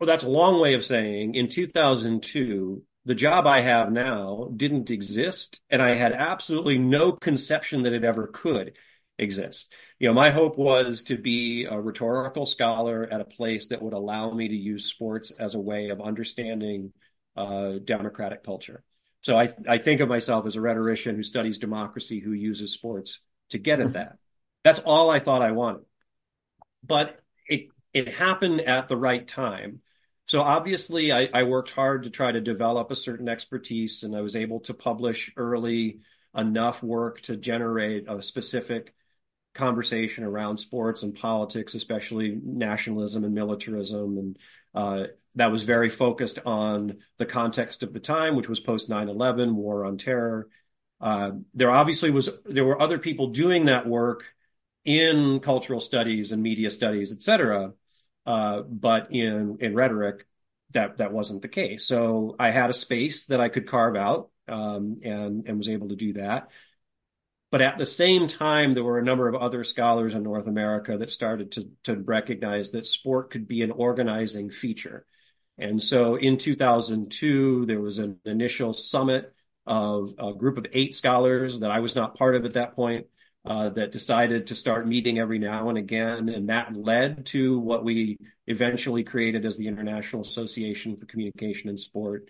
[0.00, 4.90] well, that's a long way of saying in 2002, the job I have now didn't
[4.90, 8.72] exist, and I had absolutely no conception that it ever could
[9.18, 9.72] exist.
[9.98, 13.94] You know, my hope was to be a rhetorical scholar at a place that would
[13.94, 16.92] allow me to use sports as a way of understanding
[17.36, 18.82] uh, democratic culture.
[19.22, 23.20] So I, I think of myself as a rhetorician who studies democracy, who uses sports
[23.50, 23.94] to get at mm-hmm.
[23.94, 24.18] that.
[24.64, 25.84] That's all I thought I wanted.
[26.84, 29.80] But it it happened at the right time.
[30.26, 34.22] So obviously, I, I, worked hard to try to develop a certain expertise, and I
[34.22, 36.00] was able to publish early
[36.36, 38.92] enough work to generate a specific
[39.56, 44.18] conversation around sports and politics, especially nationalism and militarism.
[44.18, 44.38] And
[44.74, 49.08] uh, that was very focused on the context of the time, which was post 9
[49.08, 50.48] 11, war on terror.
[51.00, 54.32] Uh, there obviously was there were other people doing that work
[54.84, 57.72] in cultural studies and media studies, et cetera.
[58.24, 60.26] Uh, but in in rhetoric,
[60.72, 61.86] that that wasn't the case.
[61.86, 65.88] So I had a space that I could carve out, um, and and was able
[65.88, 66.50] to do that.
[67.56, 70.98] But at the same time, there were a number of other scholars in North America
[70.98, 75.06] that started to to recognize that sport could be an organizing feature.
[75.56, 79.32] And so in 2002, there was an initial summit
[79.64, 83.06] of a group of eight scholars that I was not part of at that point
[83.46, 86.28] uh, that decided to start meeting every now and again.
[86.28, 91.80] And that led to what we eventually created as the International Association for Communication and
[91.80, 92.28] Sport.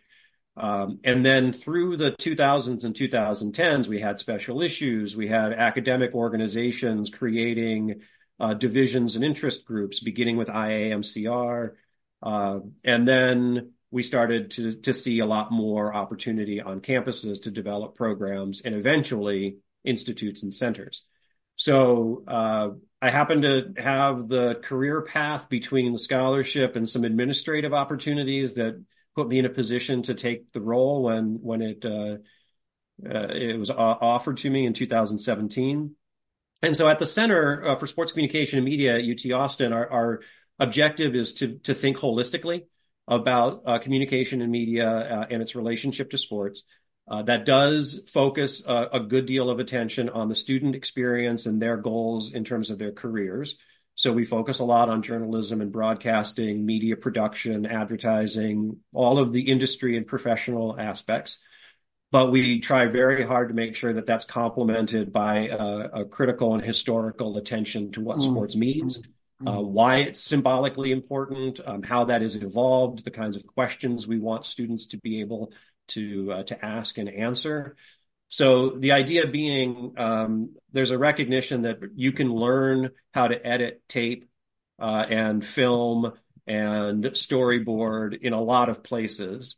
[0.57, 5.16] Um, and then through the 2000s and 2010s, we had special issues.
[5.16, 8.01] We had academic organizations creating
[8.40, 11.73] uh, divisions and interest groups, beginning with IAMCR.
[12.23, 17.51] Uh, and then we started to, to see a lot more opportunity on campuses to
[17.51, 21.05] develop programs and eventually institutes and centers.
[21.55, 27.73] So uh, I happen to have the career path between the scholarship and some administrative
[27.73, 28.83] opportunities that
[29.16, 32.16] put me in a position to take the role when when it uh,
[33.05, 35.94] uh, it was offered to me in 2017.
[36.62, 39.90] And so at the Center uh, for Sports Communication and Media at UT Austin, our,
[39.90, 40.20] our
[40.59, 42.64] objective is to, to think holistically
[43.07, 46.62] about uh, communication and media uh, and its relationship to sports.
[47.09, 51.62] Uh, that does focus uh, a good deal of attention on the student experience and
[51.62, 53.57] their goals in terms of their careers.
[53.96, 59.50] So we focus a lot on journalism and broadcasting, media production, advertising, all of the
[59.50, 61.38] industry and professional aspects.
[62.12, 66.52] But we try very hard to make sure that that's complemented by uh, a critical
[66.54, 68.22] and historical attention to what mm.
[68.22, 69.00] sports means,
[69.42, 69.56] mm.
[69.59, 74.18] uh, why it's symbolically important, um, how that has evolved, the kinds of questions we
[74.18, 75.52] want students to be able
[75.88, 77.76] to uh, to ask and answer.
[78.29, 83.83] So the idea being, um, there's a recognition that you can learn how to edit
[83.89, 84.29] tape
[84.79, 86.12] uh, and film
[86.47, 89.57] and storyboard in a lot of places,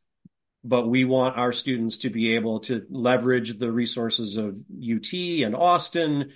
[0.64, 5.54] but we want our students to be able to leverage the resources of UT and
[5.54, 6.30] Austin,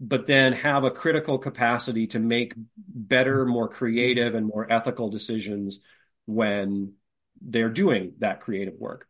[0.00, 5.82] but then have a critical capacity to make better, more creative, and more ethical decisions
[6.26, 6.94] when
[7.40, 9.06] they're doing that creative work.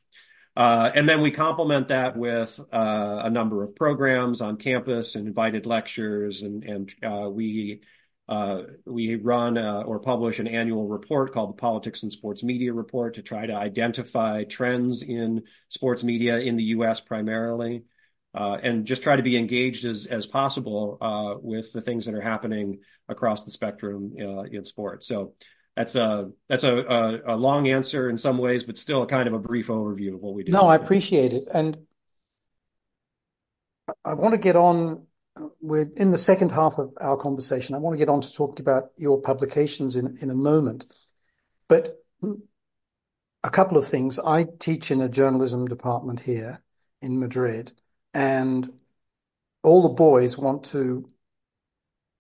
[0.56, 5.26] Uh, and then we complement that with uh, a number of programs on campus and
[5.28, 7.80] invited lectures, and, and uh, we
[8.28, 12.72] uh, we run uh, or publish an annual report called the Politics and Sports Media
[12.72, 17.00] Report to try to identify trends in sports media in the U.S.
[17.00, 17.82] primarily,
[18.34, 20.98] uh, and just try to be engaged as as possible
[21.42, 25.08] with the things that are happening across the spectrum in sports.
[25.08, 25.34] So
[25.76, 29.28] that's a that's a, a, a long answer in some ways, but still a kind
[29.28, 30.52] of a brief overview of what we do.
[30.52, 31.78] No, I appreciate it, and
[34.04, 35.06] I want to get on.
[35.61, 37.74] We're in the second half of our conversation.
[37.74, 40.87] I want to get on to talking about your publications in in a moment,
[41.68, 42.02] but
[43.42, 44.18] a couple of things.
[44.18, 46.61] I teach in a journalism department here
[47.00, 47.72] in Madrid,
[48.12, 48.70] and
[49.62, 51.09] all the boys want to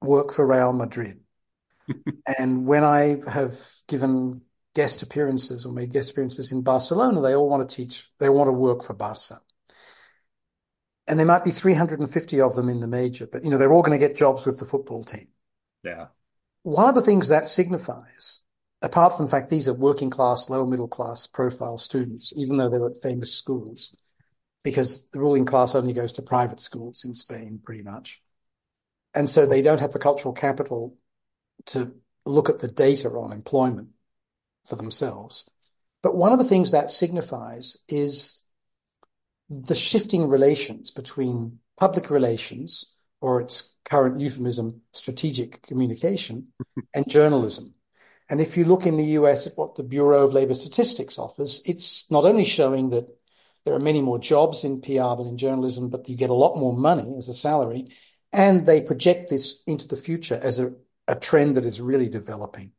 [0.00, 1.20] work for Real Madrid
[2.38, 3.56] and when I have
[3.88, 4.42] given
[4.74, 8.48] guest appearances or made guest appearances in Barcelona, they all want to teach, they want
[8.48, 9.40] to work for Barca.
[11.06, 13.82] And there might be 350 of them in the major, but you know, they're all
[13.82, 15.28] going to get jobs with the football team.
[15.82, 16.06] Yeah.
[16.62, 18.44] One of the things that signifies,
[18.80, 22.68] apart from the fact these are working class, lower middle class profile students, even though
[22.68, 23.96] they're at famous schools,
[24.62, 28.22] because the ruling class only goes to private schools in Spain, pretty much.
[29.14, 30.96] And so they don't have the cultural capital
[31.66, 31.92] to
[32.26, 33.88] look at the data on employment
[34.66, 35.48] for themselves.
[36.02, 38.42] But one of the things that signifies is
[39.48, 46.80] the shifting relations between public relations, or its current euphemism, strategic communication, mm-hmm.
[46.94, 47.74] and journalism.
[48.28, 51.62] And if you look in the US at what the Bureau of Labor Statistics offers,
[51.66, 53.08] it's not only showing that
[53.64, 56.56] there are many more jobs in PR than in journalism, but you get a lot
[56.56, 57.88] more money as a salary.
[58.32, 60.72] And they project this into the future as a
[61.10, 62.72] a trend that is really developing.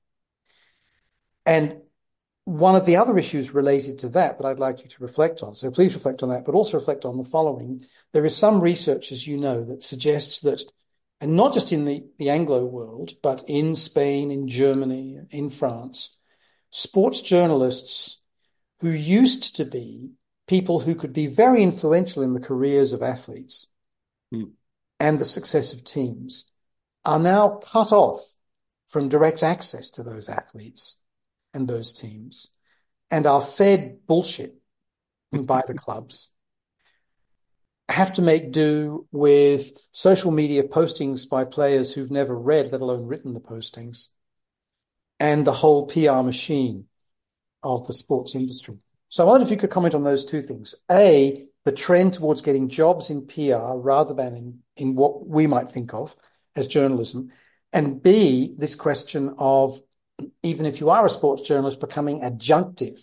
[1.46, 1.82] And
[2.46, 5.54] one of the other issues related to that that I'd like you to reflect on,
[5.54, 7.86] so please reflect on that, but also reflect on the following.
[8.14, 10.62] There is some research, as you know, that suggests that,
[11.20, 16.18] and not just in the, the Anglo world, but in Spain, in Germany, in France,
[16.72, 18.22] sports journalists
[18.80, 20.12] who used to be
[20.48, 23.68] people who could be very influential in the careers of athletes
[24.34, 24.52] mm.
[25.00, 26.51] and the success of teams
[27.06, 28.20] are now cut off
[28.88, 30.98] from direct access to those athletes
[31.54, 32.50] and those teams
[33.10, 34.56] and are fed bullshit
[35.34, 35.44] mm-hmm.
[35.44, 36.32] by the clubs
[37.92, 43.06] have to make do with social media postings by players who've never read, let alone
[43.06, 44.08] written the postings,
[45.20, 46.86] and the whole PR machine
[47.64, 48.78] of the sports industry.
[49.10, 50.74] So I wonder if you could comment on those two things.
[50.90, 55.70] A, the trend towards getting jobs in PR rather than in, in what we might
[55.70, 56.16] think of
[56.56, 57.32] as journalism,
[57.74, 59.80] and B, this question of
[60.44, 63.02] even if you are a sports journalist, becoming adjunctive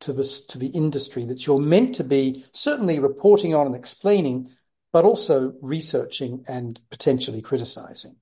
[0.00, 4.50] to the, to the industry that you're meant to be certainly reporting on and explaining,
[4.92, 8.16] but also researching and potentially criticizing.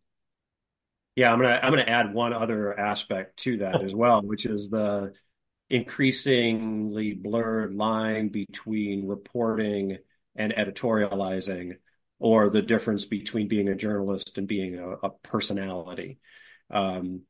[1.17, 4.71] Yeah, I'm gonna I'm gonna add one other aspect to that as well, which is
[4.71, 5.13] the
[5.69, 9.99] increasingly blurred line between reporting
[10.37, 11.77] and editorializing
[12.21, 16.19] or the difference between being a journalist and being a, a personality.
[16.71, 17.23] Um,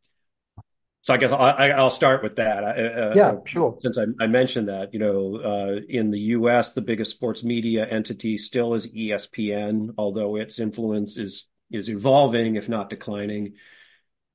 [1.02, 2.62] so I guess I, will start with that.
[2.62, 3.78] Uh, yeah, sure.
[3.80, 7.86] Since I, I, mentioned that, you know, uh, in the U.S., the biggest sports media
[7.86, 13.54] entity still is ESPN, although its influence is is evolving, if not declining.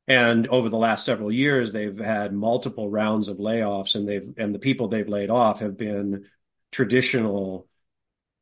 [0.08, 4.56] And over the last several years, they've had multiple rounds of layoffs, and they've and
[4.56, 6.26] the people they've laid off have been
[6.72, 7.68] traditional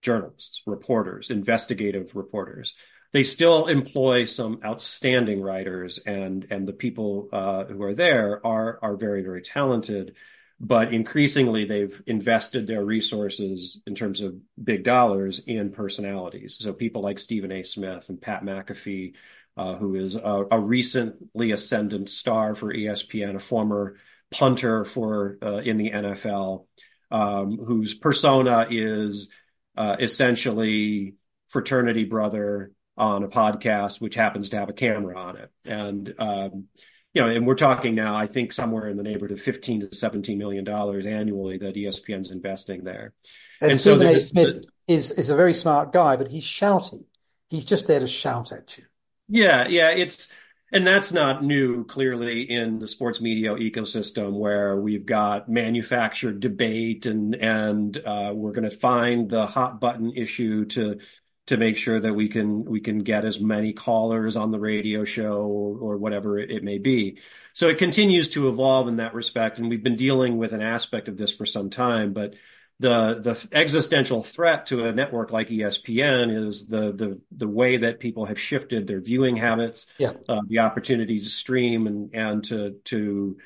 [0.03, 2.75] journalists, reporters, investigative reporters.
[3.13, 8.79] they still employ some outstanding writers, and and the people uh, who are there are
[8.81, 10.15] are very very talented.
[10.59, 16.57] But increasingly, they've invested their resources in terms of big dollars in personalities.
[16.59, 17.63] So people like Stephen A.
[17.63, 19.15] Smith and Pat McAfee,
[19.57, 23.97] uh, who is a, a, recently ascendant star for ESPN, a former
[24.31, 26.65] punter for uh, in the NFL,
[27.11, 29.29] um, whose persona is
[29.77, 31.15] uh, essentially
[31.49, 35.51] fraternity brother on a podcast, which happens to have a camera on it.
[35.65, 36.65] And, um,
[37.13, 39.95] you know, and we're talking now, I think somewhere in the neighborhood of 15 to
[39.95, 43.13] 17 million dollars annually that ESPN's investing there.
[43.61, 44.19] And, and Stephen so A.
[44.19, 47.05] Smith is, is a very smart guy, but he's shouty.
[47.49, 48.85] He's just there to shout at you.
[49.27, 49.67] Yeah.
[49.67, 49.91] Yeah.
[49.91, 50.31] It's,
[50.73, 57.05] and that's not new, clearly, in the sports media ecosystem where we've got manufactured debate
[57.05, 60.99] and, and, uh, we're going to find the hot button issue to,
[61.47, 65.03] to make sure that we can we can get as many callers on the radio
[65.03, 67.19] show or, or whatever it, it, may be.
[67.53, 71.07] So it continues to evolve in that respect, and we've been dealing with an aspect
[71.07, 72.13] of this for some time.
[72.13, 72.35] But
[72.83, 78.01] the the existential threat to a network like ESPN is the the the way that
[78.01, 80.11] people have shifted their viewing habits, yeah.
[80.27, 83.37] uh, the opportunity to stream and and to to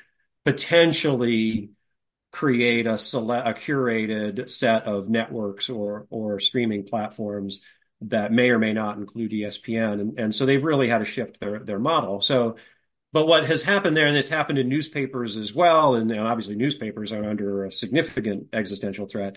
[0.44, 1.70] potentially
[2.32, 7.60] create a select a curated set of networks or or streaming platforms
[8.00, 10.00] that may or may not include ESPN.
[10.00, 12.20] And, and so they've really had to shift their, their model.
[12.20, 12.56] So,
[13.12, 16.56] but what has happened there, and it's happened in newspapers as well, and, and obviously
[16.56, 19.36] newspapers are under a significant existential threat,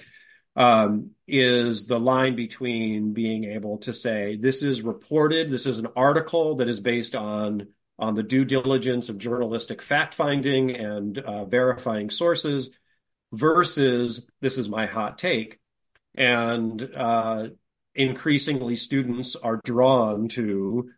[0.55, 5.87] um, is the line between being able to say, this is reported, this is an
[5.95, 7.67] article that is based on
[8.01, 12.71] on the due diligence of journalistic fact finding and uh, verifying sources
[13.31, 15.59] versus this is my hot take.
[16.15, 17.49] And uh,
[17.93, 20.89] increasingly students are drawn to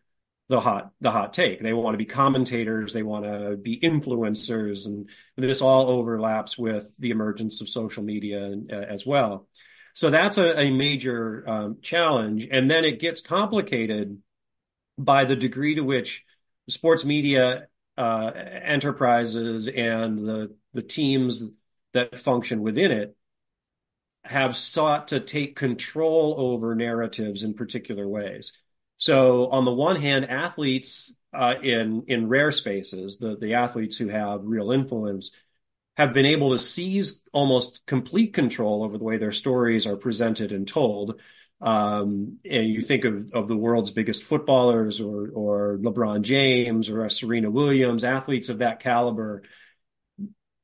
[0.54, 1.64] the hot the hot take.
[1.64, 6.96] They want to be commentators, they want to be influencers, and this all overlaps with
[7.00, 9.48] the emergence of social media uh, as well.
[9.96, 14.20] So that's a, a major um, challenge, and then it gets complicated
[14.96, 16.24] by the degree to which
[16.70, 17.66] sports media
[17.98, 21.50] uh, enterprises and the the teams
[21.94, 23.16] that function within it
[24.24, 28.52] have sought to take control over narratives in particular ways.
[29.04, 34.08] So on the one hand, athletes uh, in in rare spaces, the the athletes who
[34.08, 35.32] have real influence,
[35.98, 40.54] have been able to seize almost complete control over the way their stories are presented
[40.54, 41.20] and told.
[41.60, 47.10] Um, and you think of, of the world's biggest footballers or, or LeBron James or
[47.10, 49.44] Serena Williams, athletes of that caliber,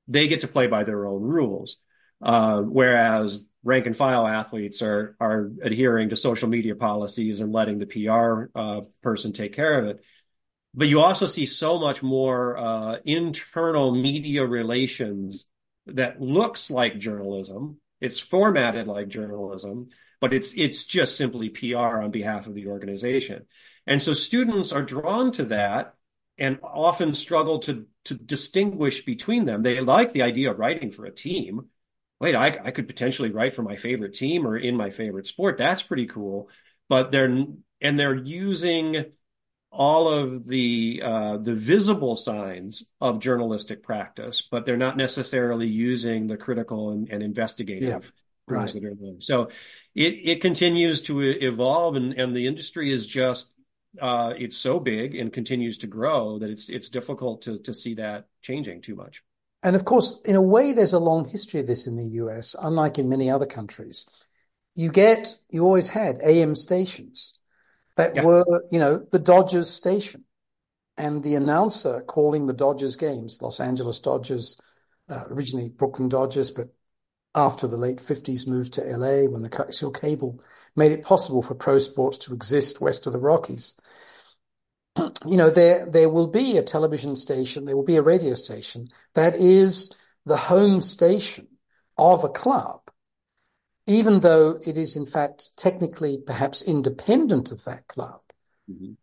[0.07, 1.77] they get to play by their own rules.
[2.21, 7.79] Uh, whereas rank and file athletes are are adhering to social media policies and letting
[7.79, 10.03] the PR uh, person take care of it.
[10.73, 15.47] But you also see so much more uh, internal media relations
[15.87, 17.79] that looks like journalism.
[17.99, 19.89] It's formatted like journalism,
[20.21, 23.45] but it's it's just simply PR on behalf of the organization.
[23.87, 25.95] And so students are drawn to that
[26.37, 29.63] and often struggle to to distinguish between them.
[29.63, 31.69] They like the idea of writing for a team
[32.19, 35.57] wait, I, I could potentially write for my favorite team or in my favorite sport.
[35.57, 36.49] That's pretty cool.
[36.87, 37.45] But they're
[37.81, 39.05] and they're using
[39.71, 46.27] all of the uh, the visible signs of journalistic practice, but they're not necessarily using
[46.27, 48.11] the critical and, and investigative
[48.49, 48.73] yeah, right.
[48.73, 49.19] that are there.
[49.19, 49.49] So
[49.93, 53.53] it it continues to evolve, and and the industry is just
[54.01, 57.95] uh, it's so big and continues to grow that it's it's difficult to to see
[57.95, 59.23] that changing too much.
[59.61, 62.55] And of course, in a way, there's a long history of this in the US,
[62.59, 64.05] unlike in many other countries.
[64.75, 67.39] You get, you always had AM stations
[67.95, 68.23] that yeah.
[68.23, 70.23] were, you know, the Dodgers station.
[70.97, 74.59] And the announcer calling the Dodgers games, Los Angeles Dodgers,
[75.07, 76.73] uh, originally Brooklyn Dodgers, but
[77.35, 80.41] after the late 50s moved to LA when the coaxial cable
[80.75, 83.79] made it possible for pro sports to exist west of the Rockies
[85.25, 88.87] you know, there there will be a television station, there will be a radio station
[89.15, 89.91] that is
[90.25, 91.47] the home station
[91.97, 92.81] of a club,
[93.87, 98.21] even though it is in fact technically perhaps independent of that club.
[98.69, 98.93] Mm-hmm.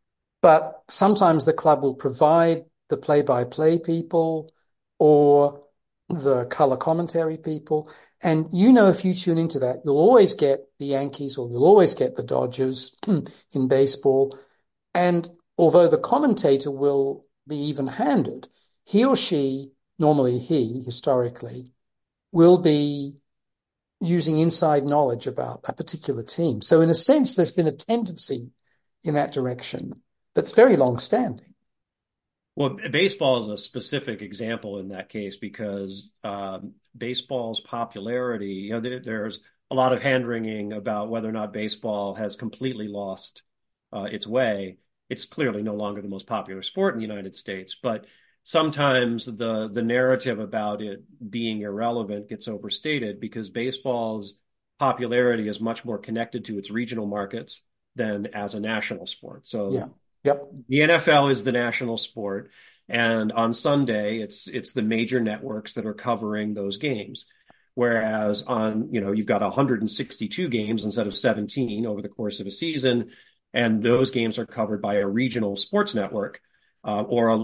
[0.42, 4.52] But sometimes the club will provide the play-by-play people
[4.98, 5.64] or
[6.08, 7.90] the color commentary people.
[8.22, 11.64] And you know, if you tune into that, you'll always get the Yankees or you'll
[11.64, 14.38] always get the Dodgers in baseball.
[14.94, 15.28] And
[15.58, 18.48] although the commentator will be even handed,
[18.84, 21.72] he or she, normally he, historically,
[22.32, 23.16] will be
[24.00, 26.60] using inside knowledge about a particular team.
[26.60, 28.50] So in a sense, there's been a tendency
[29.02, 30.02] in that direction
[30.34, 31.54] that's very long standing.
[32.56, 38.80] Well, baseball is a specific example in that case because um, baseball's popularity, you know,
[38.80, 39.40] there, there's
[39.70, 43.42] a lot of hand wringing about whether or not baseball has completely lost
[43.92, 44.78] uh, its way.
[45.08, 48.06] It's clearly no longer the most popular sport in the United States, but
[48.44, 54.40] sometimes the the narrative about it being irrelevant gets overstated because baseball's
[54.78, 57.62] popularity is much more connected to its regional markets
[57.94, 59.46] than as a national sport.
[59.46, 59.86] So yeah.
[60.26, 60.48] Yep.
[60.68, 62.50] The NFL is the national sport.
[62.88, 67.26] And on Sunday, it's it's the major networks that are covering those games.
[67.74, 72.46] Whereas on, you know, you've got 162 games instead of 17 over the course of
[72.46, 73.10] a season,
[73.56, 76.42] and those games are covered by a regional sports network
[76.84, 77.38] uh, or a,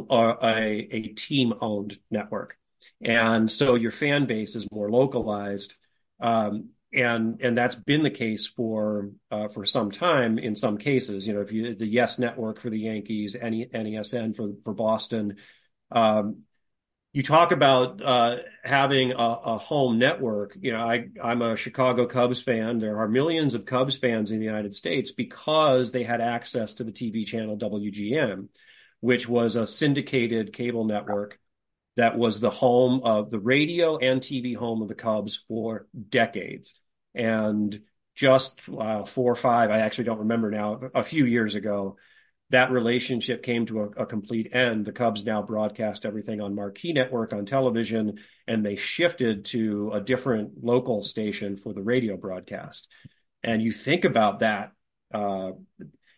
[0.47, 2.59] a, a team-owned network.
[3.01, 5.75] And so your fan base is more localized.
[6.21, 11.27] Um, and and that's been the case for uh, for some time in some cases.
[11.27, 15.39] You know, if you the Yes Network for the Yankees, any NESN for for Boston,
[15.91, 16.43] um,
[17.13, 20.57] you talk about uh, having a, a, home network.
[20.59, 22.79] You know, I I'm a Chicago Cubs fan.
[22.79, 26.85] There are millions of Cubs fans in the United States because they had access to
[26.85, 28.49] the TV channel WGN,
[29.01, 31.39] which was a syndicated cable network
[31.97, 36.75] that was the home of the radio and TV home of the Cubs for decades.
[37.15, 37.83] And
[38.15, 41.97] just uh, four or five, I actually don't remember now, a few years ago,
[42.53, 44.85] that relationship came to a, a, complete end.
[44.85, 50.01] The Cubs now broadcast everything on Marquee Network on television, and they shifted to a
[50.01, 52.89] different local station for the radio broadcast.
[53.43, 54.73] And you think about that.
[55.13, 55.53] Uh,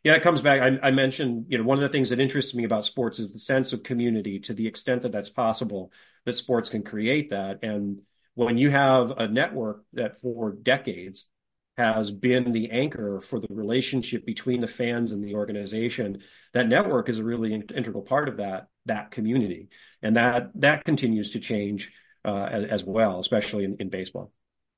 [0.03, 0.61] yeah, it comes back.
[0.61, 3.33] I, I, mentioned, you know, one of the things that interests me about sports is
[3.33, 5.93] the sense of community to the extent that that's possible,
[6.27, 7.63] that sports can create that.
[7.63, 8.03] And
[8.35, 11.29] when you have a network that for decades
[11.77, 16.23] has been the anchor for the relationship between the fans and the organization,
[16.53, 19.69] that network is a really integral part of that that community,
[20.03, 21.91] and that that continues to change
[22.25, 24.31] uh, as, as, well, especially in, in baseball.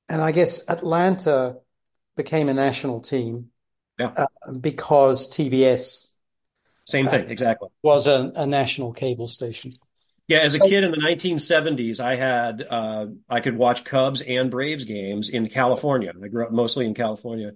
[0.09, 1.57] And I guess Atlanta
[2.15, 3.49] became a national team,
[3.99, 6.11] yeah, uh, because TBS.
[6.85, 7.67] Same thing, exactly.
[7.83, 9.73] Was a, a national cable station.
[10.27, 14.51] Yeah, as a kid in the 1970s, I had uh, I could watch Cubs and
[14.51, 16.11] Braves games in California.
[16.21, 17.53] I grew up mostly in California,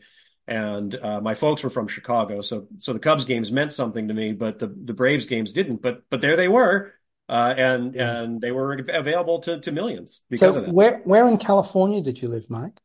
[0.48, 4.14] and uh, my folks were from Chicago, so so the Cubs games meant something to
[4.14, 5.82] me, but the the Braves games didn't.
[5.82, 6.94] But but there they were,
[7.28, 10.74] uh, and and they were available to to millions because so of that.
[10.74, 12.80] Where where in California did you live, Mike?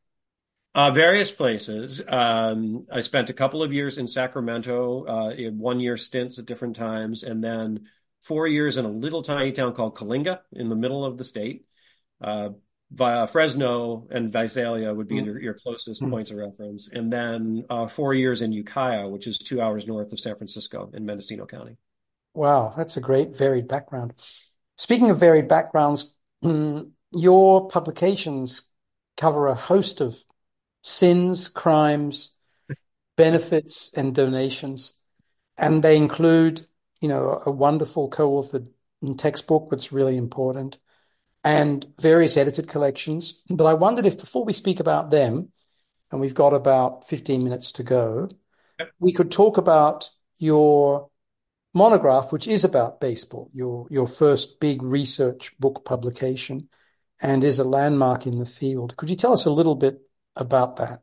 [0.75, 2.03] Uh, various places.
[2.07, 6.45] Um, I spent a couple of years in Sacramento, uh, in one year stints at
[6.45, 7.87] different times, and then
[8.27, 11.65] four years in a little tiny town called Coalinga in the middle of the state.
[12.21, 12.51] Uh,
[12.93, 15.27] via Fresno and Visalia would be mm.
[15.27, 16.11] your, your, closest mm.
[16.11, 16.89] points of reference.
[16.93, 20.91] And then uh, four years in Ukiah, which is two hours north of San Francisco
[20.95, 21.77] in Mendocino County.
[22.35, 24.15] Wow, that's a great varied background.
[24.77, 26.15] Speaking of varied backgrounds,
[27.13, 28.71] your publications
[29.17, 30.17] cover a host of
[30.83, 32.33] sins, crimes,
[33.17, 34.95] benefits, and donations.
[35.57, 36.67] And they include
[37.01, 38.69] you know, a wonderful co-authored
[39.17, 40.79] textbook that's really important
[41.45, 43.43] and various edited collections.
[43.49, 45.53] But I wondered if before we speak about them,
[46.11, 48.29] and we've got about 15 minutes to go,
[48.79, 48.91] yep.
[48.99, 51.09] we could talk about your
[51.73, 56.69] monograph, which is about baseball, your your first big research book publication,
[57.21, 58.97] and is a landmark in the field.
[58.97, 60.01] Could you tell us a little bit
[60.35, 61.03] about that?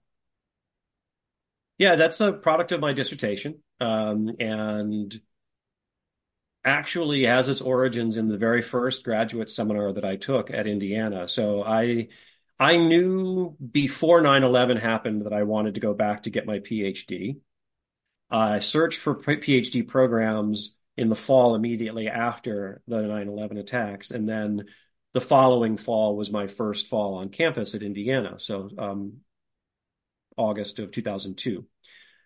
[1.78, 5.22] Yeah, that's a product of my dissertation, um, and
[6.66, 11.28] actually has its origins in the very first graduate seminar that I took at Indiana.
[11.28, 12.10] So I
[12.60, 17.40] I knew before 9/11 happened that I wanted to go back to get my PhD.
[18.30, 24.66] I searched for PhD programs in the fall immediately after the 9/11 attacks, and then
[25.14, 28.40] the following fall was my first fall on campus at Indiana.
[28.40, 29.22] So um,
[30.38, 31.66] August of 2002.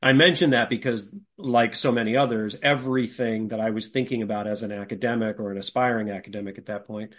[0.01, 4.63] I mention that because, like so many others, everything that I was thinking about as
[4.63, 7.13] an academic or an aspiring academic at that point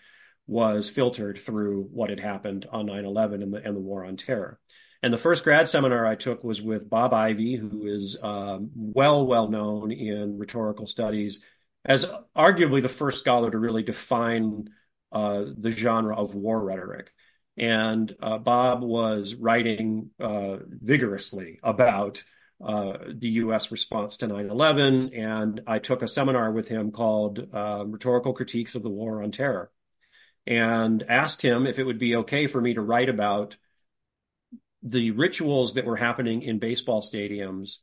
[0.46, 4.16] was filtered through what had happened on 9 11 and the, and the war on
[4.16, 4.58] terror.
[5.02, 9.26] And the first grad seminar I took was with Bob Ivie, who is um, well,
[9.26, 11.44] well known in rhetorical studies
[11.84, 12.04] as
[12.36, 14.68] arguably the first scholar to really define
[15.12, 17.12] uh, the genre of war rhetoric.
[17.56, 22.22] And uh, Bob was writing uh, vigorously about
[22.64, 23.70] uh, the U.S.
[23.70, 28.82] response to 9/11, and I took a seminar with him called uh, "Rhetorical Critiques of
[28.82, 29.70] the War on Terror,"
[30.46, 33.56] and asked him if it would be okay for me to write about
[34.82, 37.78] the rituals that were happening in baseball stadiums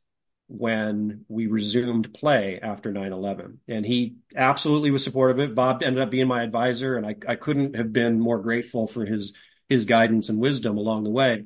[0.48, 6.00] when we resumed play after 9-11 and he absolutely was supportive of it bob ended
[6.00, 9.32] up being my advisor and i, I couldn't have been more grateful for his
[9.68, 11.44] his guidance and wisdom along the way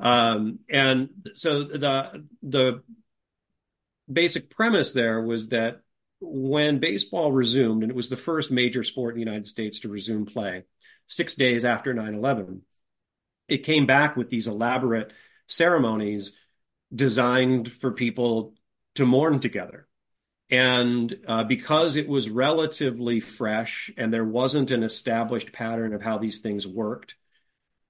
[0.00, 2.82] um, and so the the
[4.10, 5.80] basic premise there was that
[6.20, 9.88] when baseball resumed and it was the first major sport in the united states to
[9.88, 10.64] resume play
[11.06, 12.60] six days after 9-11
[13.48, 15.12] it came back with these elaborate
[15.46, 16.32] ceremonies
[16.94, 18.54] designed for people
[18.94, 19.86] to mourn together.
[20.50, 26.18] And uh, because it was relatively fresh and there wasn't an established pattern of how
[26.18, 27.16] these things worked,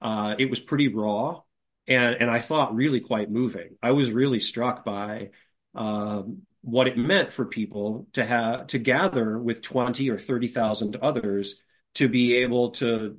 [0.00, 1.40] uh, it was pretty raw
[1.88, 3.76] and, and I thought really quite moving.
[3.82, 5.30] I was really struck by
[5.74, 11.56] um, what it meant for people to have to gather with 20 or 30,000 others
[11.94, 13.16] to be able to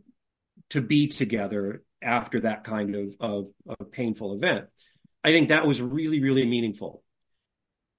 [0.69, 4.65] to be together after that kind of, of, of painful event.
[5.23, 7.03] I think that was really, really meaningful.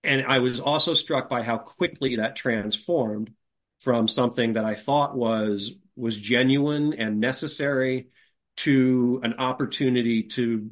[0.04, 3.32] And I was also struck by how quickly that transformed
[3.80, 8.08] from something that I thought was was genuine and necessary
[8.64, 10.70] to an opportunity to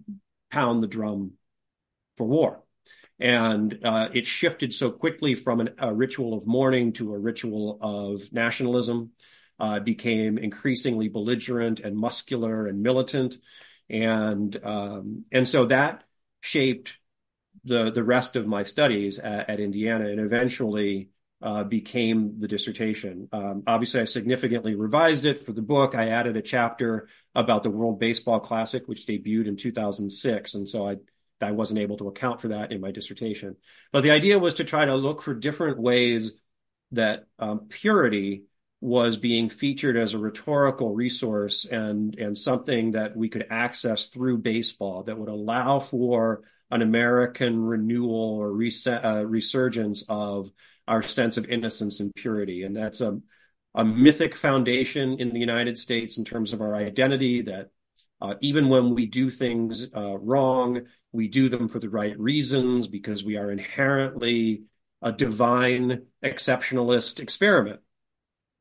[0.51, 1.33] pound the drum
[2.17, 2.63] for war.
[3.21, 7.79] And uh, it shifted so quickly from an, a ritual of mourning to a ritual
[7.81, 9.11] of nationalism,
[9.59, 13.37] uh, became increasingly belligerent and muscular and militant.
[13.91, 16.05] And um, and so that
[16.41, 16.99] shaped
[17.65, 21.11] the the rest of my studies at, at Indiana and eventually
[21.41, 23.29] uh, became the dissertation.
[23.33, 25.95] Um, obviously, I significantly revised it for the book.
[25.95, 30.89] I added a chapter about the World Baseball Classic, which debuted in 2006, and so
[30.89, 30.97] I
[31.41, 33.57] I wasn't able to account for that in my dissertation.
[33.93, 36.33] But the idea was to try to look for different ways
[36.91, 38.45] that um, purity
[38.81, 44.39] was being featured as a rhetorical resource and and something that we could access through
[44.39, 50.51] baseball that would allow for an American renewal or reset, uh, resurgence of
[50.89, 53.21] our sense of innocence and purity, and that's a
[53.75, 57.43] a mythic foundation in the United States in terms of our identity.
[57.43, 57.71] That
[58.21, 62.89] uh, even when we do things uh, wrong, we do them for the right reasons
[62.89, 64.65] because we are inherently
[65.03, 67.81] a divine exceptionalist experiment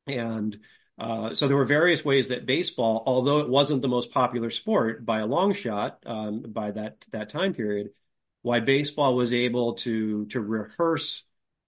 [0.07, 0.57] and
[0.99, 5.05] uh, so there were various ways that baseball, although it wasn't the most popular sport
[5.05, 7.89] by a long shot um, by that that time period,
[8.41, 11.23] why baseball was able to to rehearse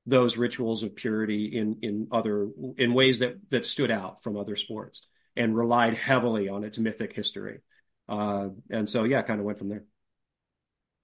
[0.10, 4.55] those rituals of purity in in other in ways that that stood out from other
[4.55, 7.60] sports and relied heavily on its mythic history.
[8.07, 9.84] Uh, and so yeah, kind of went from there.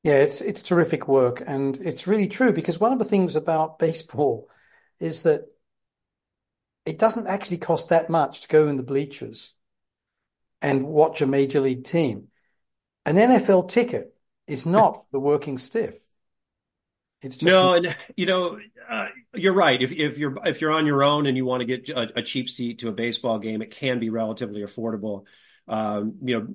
[0.04, 3.80] Yeah, it's it's terrific work, and it's really true because one of the things about
[3.80, 4.50] baseball
[5.00, 5.46] is that
[6.86, 9.58] it doesn't actually cost that much to go in the bleachers
[10.62, 12.28] and watch a major league team.
[13.06, 14.16] An NFL ticket
[14.48, 15.96] is not the working stiff.
[17.26, 18.60] It's just no, and you know,
[18.90, 19.82] uh, you're right.
[19.82, 22.22] If if you're if you're on your own and you want to get a, a
[22.22, 25.26] cheap seat to a baseball game, it can be relatively affordable.
[25.68, 26.48] Um, you know,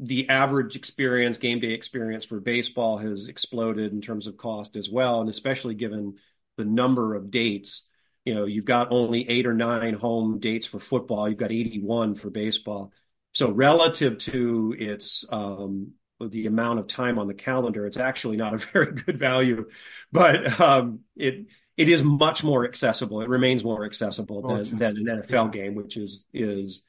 [0.00, 4.88] the average experience, game day experience for baseball has exploded in terms of cost as
[4.88, 6.14] well, and especially given
[6.56, 7.88] the number of dates
[8.26, 11.28] you know, you've got only eight or nine home dates for football.
[11.28, 12.92] You've got 81 for baseball.
[13.32, 18.54] So relative to its um, the amount of time on the calendar, it's actually not
[18.54, 19.68] a very good value,
[20.12, 21.46] but um, it
[21.76, 23.20] it is much more accessible.
[23.20, 25.62] It remains more accessible than, than an NFL yeah.
[25.62, 26.82] game, which is is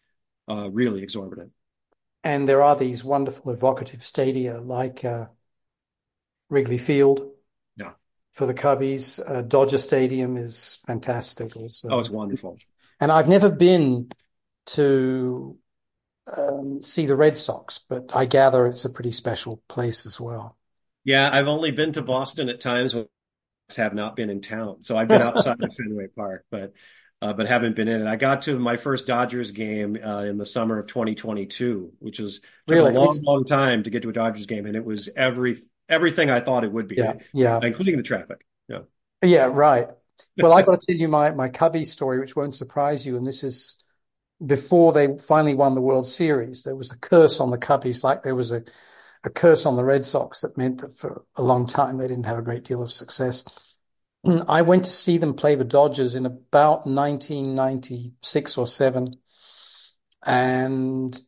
[0.50, 1.52] uh, really exorbitant.
[2.24, 5.28] And there are these wonderful evocative stadia like uh,
[6.50, 7.30] Wrigley Field,
[7.78, 7.94] Yeah.
[8.32, 9.20] for the Cubbies.
[9.26, 11.90] Uh, Dodger Stadium is fantastic also.
[11.90, 12.58] Oh, it's wonderful.
[13.00, 14.10] And I've never been
[14.68, 15.58] to
[16.36, 20.58] um, see the Red Sox, but I gather it's a pretty special place as well.
[21.04, 23.08] Yeah, I've only been to Boston at times when
[23.78, 24.82] I have not been in town.
[24.82, 26.74] So I've been outside of Fenway Park, but
[27.22, 28.08] uh, but haven't been in it.
[28.08, 32.42] I got to my first Dodgers game uh, in the summer of 2022, which was
[32.68, 32.94] really?
[32.94, 33.24] a long, it's...
[33.24, 35.58] long time to get to a Dodgers game, and it was every
[35.90, 36.96] everything I thought it would be.
[36.96, 38.46] Yeah, yeah, including the traffic.
[38.68, 38.82] Yeah,
[39.24, 39.88] yeah, right.
[40.38, 43.26] Well, I got to tell you my my Cubby story, which won't surprise you, and
[43.26, 43.84] this is
[44.46, 46.64] before they finally won the World Series.
[46.64, 48.64] There was a curse on the Cubbies, like there was a
[49.24, 52.26] a curse on the Red Sox that meant that for a long time they didn't
[52.26, 53.44] have a great deal of success.
[54.48, 59.14] I went to see them play the Dodgers in about 1996 or seven.
[60.26, 61.20] And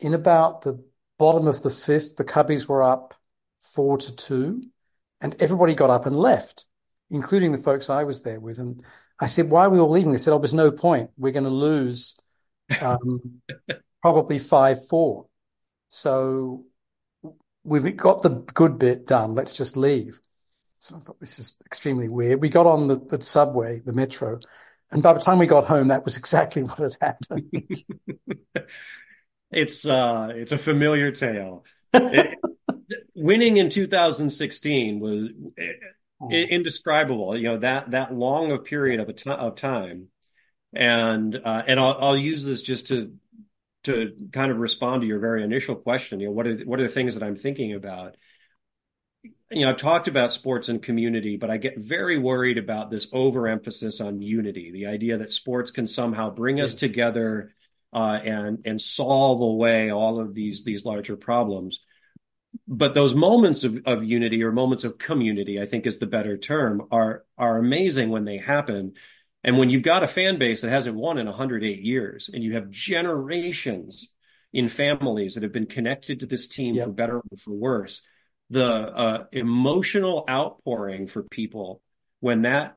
[0.00, 0.82] in about the
[1.18, 3.14] bottom of the fifth, the Cubbies were up
[3.60, 4.62] four to two,
[5.20, 6.66] and everybody got up and left,
[7.10, 8.58] including the folks I was there with.
[8.58, 8.82] And
[9.20, 11.10] I said, "Why are we all leaving?" They said, "Oh, there's no point.
[11.16, 12.16] We're going to lose,
[12.80, 13.42] um,
[14.00, 15.26] probably five four.
[15.88, 16.64] So
[17.64, 19.34] we've got the good bit done.
[19.34, 20.20] Let's just leave."
[20.78, 22.40] So I thought this is extremely weird.
[22.40, 24.40] We got on the, the subway, the metro,
[24.90, 27.74] and by the time we got home, that was exactly what had happened.
[29.50, 31.64] it's uh, it's a familiar tale.
[31.94, 32.38] it,
[33.14, 35.30] winning in 2016 was
[36.20, 36.30] oh.
[36.30, 37.36] indescribable.
[37.36, 40.08] You know that that long a period of a t- of time,
[40.72, 43.14] and uh, and I'll, I'll use this just to
[43.84, 46.20] to kind of respond to your very initial question.
[46.20, 48.16] You know, what are what are the things that I'm thinking about?
[49.54, 53.08] you know, I've talked about sports and community, but I get very worried about this
[53.12, 57.54] overemphasis on unity, the idea that sports can somehow bring us together
[57.92, 61.80] uh, and and solve away all of these these larger problems.
[62.66, 66.36] But those moments of, of unity or moments of community, I think is the better
[66.38, 68.94] term, are are amazing when they happen.
[69.44, 72.54] And when you've got a fan base that hasn't won in 108 years, and you
[72.54, 74.14] have generations
[74.52, 76.84] in families that have been connected to this team yep.
[76.86, 78.02] for better or for worse,
[78.50, 81.80] the uh, emotional outpouring for people
[82.20, 82.76] when that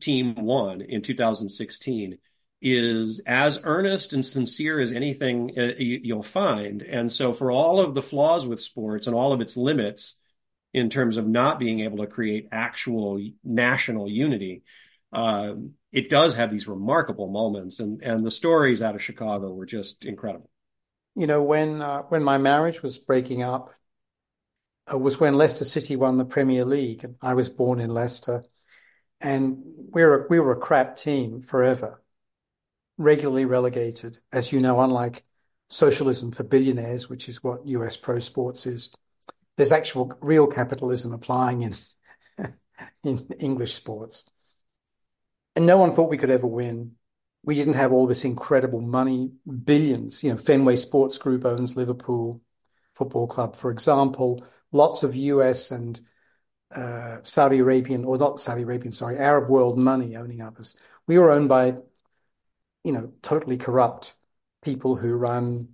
[0.00, 2.18] team won in 2016
[2.62, 6.82] is as earnest and sincere as anything uh, you, will find.
[6.82, 10.18] And so, for all of the flaws with sports and all of its limits
[10.72, 14.62] in terms of not being able to create actual national unity,
[15.16, 15.54] uh,
[15.92, 17.80] it does have these remarkable moments.
[17.80, 20.50] And and the stories out of Chicago were just incredible.
[21.14, 23.74] You know, when uh, when my marriage was breaking up,
[24.92, 27.06] uh, was when Leicester City won the Premier League.
[27.22, 28.44] I was born in Leicester,
[29.20, 32.02] and we were we were a crap team forever,
[32.98, 34.78] regularly relegated, as you know.
[34.80, 35.24] Unlike
[35.70, 38.92] socialism for billionaires, which is what US pro sports is,
[39.56, 41.74] there's actual real capitalism applying in
[43.02, 44.24] in English sports,
[45.56, 46.92] and no one thought we could ever win.
[47.42, 49.32] We didn't have all this incredible money,
[49.64, 50.22] billions.
[50.22, 52.42] You know, Fenway Sports Group owns Liverpool
[52.94, 55.98] Football Club, for example lots of US and
[56.74, 60.76] uh, Saudi Arabian, or not Saudi Arabian, sorry, Arab world money owning us.
[61.06, 61.76] We were owned by,
[62.84, 64.14] you know, totally corrupt
[64.62, 65.68] people who run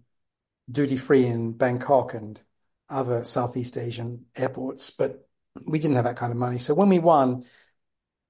[0.70, 2.40] duty free in Bangkok and
[2.88, 5.26] other Southeast Asian airports, but
[5.66, 6.58] we didn't have that kind of money.
[6.58, 7.44] So when we won,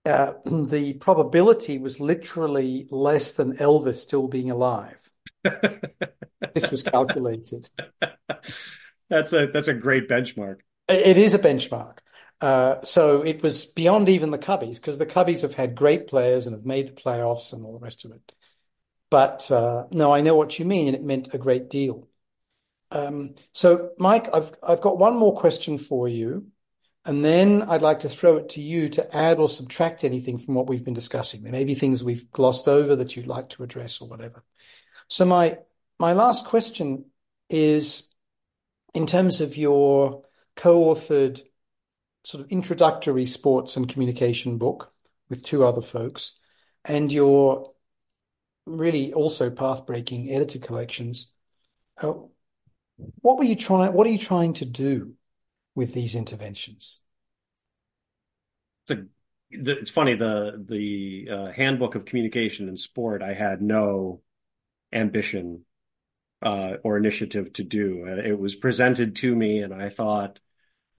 [0.05, 5.11] uh, the probability was literally less than Elvis still being alive.
[5.42, 7.68] this was calculated.
[9.09, 10.61] That's a that's a great benchmark.
[10.88, 11.98] It is a benchmark.
[12.40, 16.46] Uh, so it was beyond even the Cubbies because the Cubbies have had great players
[16.46, 18.32] and have made the playoffs and all the rest of it.
[19.11, 22.09] But uh, no, I know what you mean, and it meant a great deal.
[22.90, 26.46] Um, so, Mike, I've I've got one more question for you,
[27.05, 30.55] and then I'd like to throw it to you to add or subtract anything from
[30.55, 31.42] what we've been discussing.
[31.42, 34.44] There may be things we've glossed over that you'd like to address or whatever.
[35.09, 35.59] So, my
[35.98, 37.07] my last question
[37.50, 38.12] is
[38.94, 40.24] in terms of your
[40.57, 41.40] co-authored
[42.24, 44.92] sort of introductory sports and communication book
[45.28, 46.38] with two other folks,
[46.84, 47.72] and your
[48.64, 51.32] really also path-breaking editor collections,
[52.00, 52.12] uh,
[53.20, 53.92] what were you trying?
[53.92, 55.14] What are you trying to do
[55.75, 57.01] with these interventions?
[58.85, 59.07] It's a
[59.51, 64.23] it's funny the the uh, handbook of communication in sport i had no
[64.95, 65.66] ambition
[66.43, 68.05] uh, or initiative to do.
[68.07, 70.41] It was presented to me, and I thought,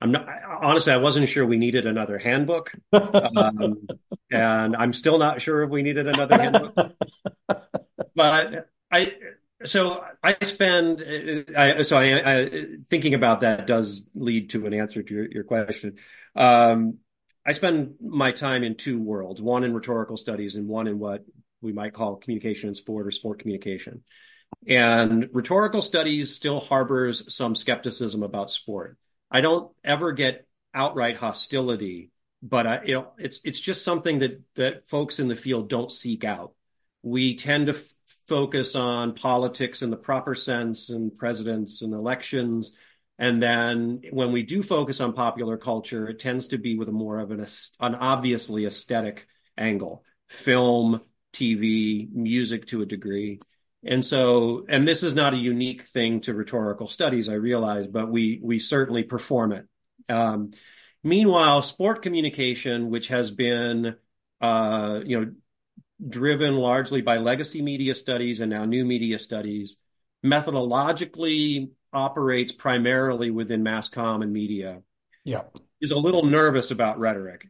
[0.01, 0.27] I'm not
[0.61, 3.87] honestly, I wasn't sure we needed another handbook, um,
[4.31, 6.75] and I'm still not sure if we needed another handbook.
[8.15, 9.13] but I,
[9.65, 11.03] so I spend,
[11.55, 15.43] I, so I, I, thinking about that does lead to an answer to your, your
[15.43, 15.97] question.
[16.35, 16.99] Um,
[17.45, 21.25] I spend my time in two worlds, one in rhetorical studies and one in what
[21.61, 24.03] we might call communication in sport or sport communication.
[24.67, 28.97] And rhetorical studies still harbors some skepticism about sport.
[29.29, 32.11] I don't ever get outright hostility,
[32.41, 35.91] but I, you know, it's it's just something that that folks in the field don't
[35.91, 36.53] seek out.
[37.03, 37.93] We tend to f-
[38.27, 42.75] focus on politics in the proper sense and presidents and elections.
[43.19, 46.93] And then when we do focus on popular culture, it tends to be with a
[46.93, 47.45] more of an,
[47.79, 49.27] an obviously aesthetic
[49.57, 51.01] angle, film,
[51.33, 53.39] TV, music to a degree.
[53.85, 58.09] And so, and this is not a unique thing to rhetorical studies, I realize, but
[58.09, 59.67] we we certainly perform it.
[60.07, 60.51] Um,
[61.03, 63.95] meanwhile, sport communication, which has been,
[64.39, 65.31] uh, you know,
[66.07, 69.77] driven largely by legacy media studies and now new media studies,
[70.25, 74.81] methodologically operates primarily within mass comm and media.
[75.23, 75.43] Yeah,
[75.79, 77.47] is a little nervous about rhetoric.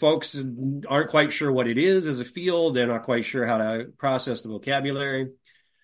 [0.00, 0.42] Folks
[0.88, 2.74] aren't quite sure what it is as a field.
[2.74, 5.30] They're not quite sure how to process the vocabulary.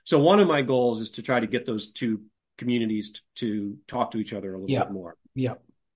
[0.05, 2.23] So one of my goals is to try to get those two
[2.59, 4.85] communities to, to talk to each other a little yeah.
[4.85, 5.17] bit more.
[5.35, 5.55] Yeah.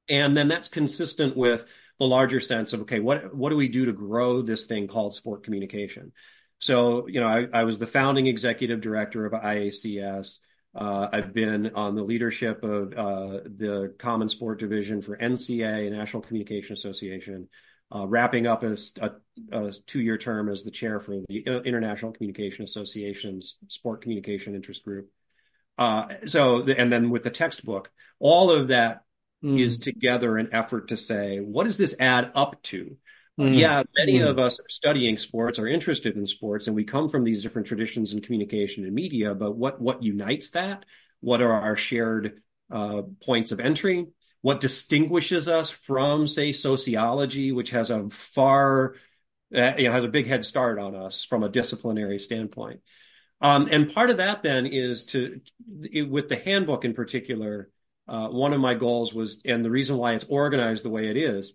[0.08, 3.84] And then that's consistent with the larger sense of, okay, what, what do we do
[3.84, 6.12] to grow this thing called sport communication?
[6.58, 10.38] So, you know, I, I was the founding executive director of IACS.
[10.74, 16.22] Uh, I've been on the leadership of uh, the Common Sport Division for NCA, National
[16.22, 17.48] Communication Association,
[17.94, 19.10] uh, wrapping up a, a,
[19.52, 25.10] a two-year term as the chair for the International Communication Association's Sport Communication Interest Group.
[25.76, 29.02] Uh, so, and then with the textbook, all of that
[29.42, 29.58] mm.
[29.60, 32.96] is together an effort to say, what does this add up to?
[33.38, 33.56] Mm.
[33.56, 34.28] Yeah, many mm.
[34.28, 37.68] of us are studying sports, are interested in sports, and we come from these different
[37.68, 39.34] traditions in communication and media.
[39.34, 40.84] But what what unites that?
[41.20, 44.08] What are our shared uh, points of entry?
[44.42, 48.94] What distinguishes us from, say, sociology, which has a far,
[49.54, 52.80] uh, you know, has a big head start on us from a disciplinary standpoint.
[53.42, 55.40] Um, and part of that then is to,
[55.82, 57.70] it, with the handbook in particular,
[58.10, 61.16] uh, one of my goals was, and the reason why it's organized the way it
[61.16, 61.54] is,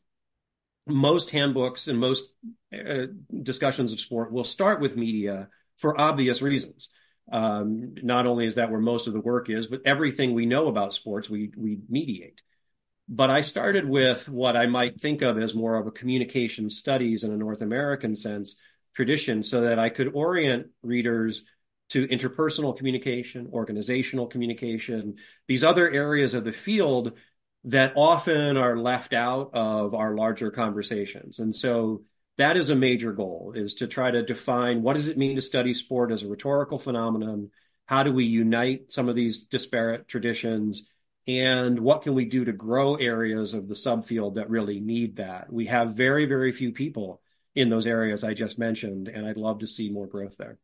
[0.87, 2.31] most handbooks and most
[2.73, 3.07] uh,
[3.43, 6.87] discussions of sport will start with media for obvious reasons.
[7.29, 10.67] Um, not only is that where most of the work is, but everything we know
[10.67, 12.41] about sports, we, we mediate.
[13.09, 17.25] But I started with what I might think of as more of a communication studies
[17.25, 18.55] in a North American sense
[18.95, 21.43] tradition so that I could orient readers
[21.89, 25.15] to interpersonal communication, organizational communication,
[25.47, 27.13] these other areas of the field
[27.65, 31.39] that often are left out of our larger conversations.
[31.39, 32.03] And so
[32.37, 35.41] that is a major goal is to try to define what does it mean to
[35.41, 37.51] study sport as a rhetorical phenomenon?
[37.85, 40.87] How do we unite some of these disparate traditions?
[41.27, 45.51] And what can we do to grow areas of the subfield that really need that?
[45.51, 47.21] We have very, very few people
[47.55, 50.59] in those areas I just mentioned, and I'd love to see more growth there.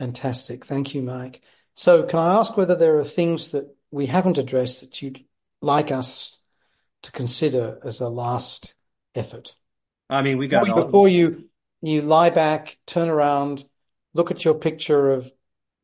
[0.00, 0.64] Fantastic.
[0.64, 1.42] Thank you, Mike.
[1.74, 5.22] So, can I ask whether there are things that we haven't addressed that you'd
[5.60, 6.38] like us
[7.02, 8.74] to consider as a last
[9.14, 9.54] effort?
[10.08, 11.50] I mean, we got before, before you
[11.82, 13.62] you lie back, turn around,
[14.14, 15.30] look at your picture of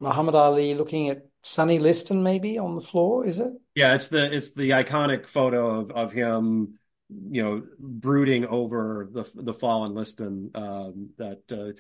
[0.01, 3.53] Muhammad Ali looking at Sonny Liston maybe on the floor, is it?
[3.75, 6.79] Yeah, it's the it's the iconic photo of of him,
[7.11, 11.79] you know, brooding over the the fallen Liston um, that uh,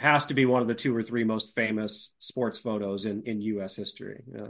[0.00, 3.40] has to be one of the two or three most famous sports photos in in
[3.42, 3.76] U.S.
[3.76, 4.22] history.
[4.36, 4.48] Uh,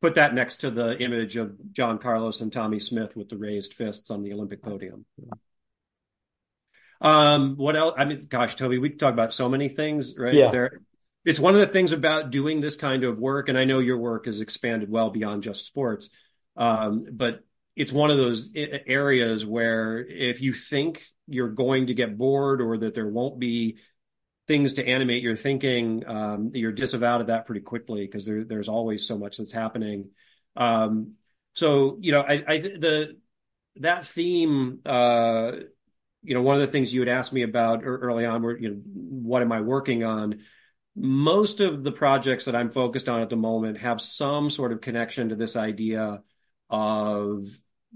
[0.00, 3.74] put that next to the image of John Carlos and Tommie Smith with the raised
[3.74, 5.04] fists on the Olympic podium.
[7.00, 7.94] Um, what else?
[7.98, 10.34] I mean, gosh, Toby, we talk about so many things, right?
[10.34, 10.52] Yeah.
[10.52, 10.80] There,
[11.24, 13.98] it's one of the things about doing this kind of work, and I know your
[13.98, 16.10] work has expanded well beyond just sports.
[16.56, 17.40] Um, but
[17.74, 22.78] it's one of those areas where if you think you're going to get bored or
[22.78, 23.78] that there won't be
[24.52, 28.68] things to animate your thinking, um, you're disavowed of that pretty quickly because there, there's
[28.68, 30.10] always so much that's happening.
[30.56, 31.14] Um,
[31.54, 33.16] so you know, I, I the
[33.76, 35.52] that theme, uh,
[36.22, 38.70] you know, one of the things you had asked me about early on were, you
[38.70, 40.40] know, what am I working on?
[40.94, 44.80] most of the projects that I'm focused on at the moment have some sort of
[44.80, 46.22] connection to this idea
[46.68, 47.44] of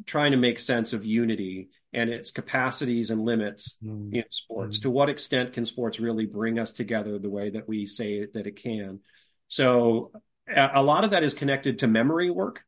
[0.05, 4.15] trying to make sense of unity and its capacities and limits mm.
[4.15, 4.79] in sports.
[4.79, 4.83] Mm.
[4.83, 8.47] To what extent can sports really bring us together the way that we say that
[8.47, 9.01] it can?
[9.49, 10.13] So
[10.55, 12.65] a lot of that is connected to memory work.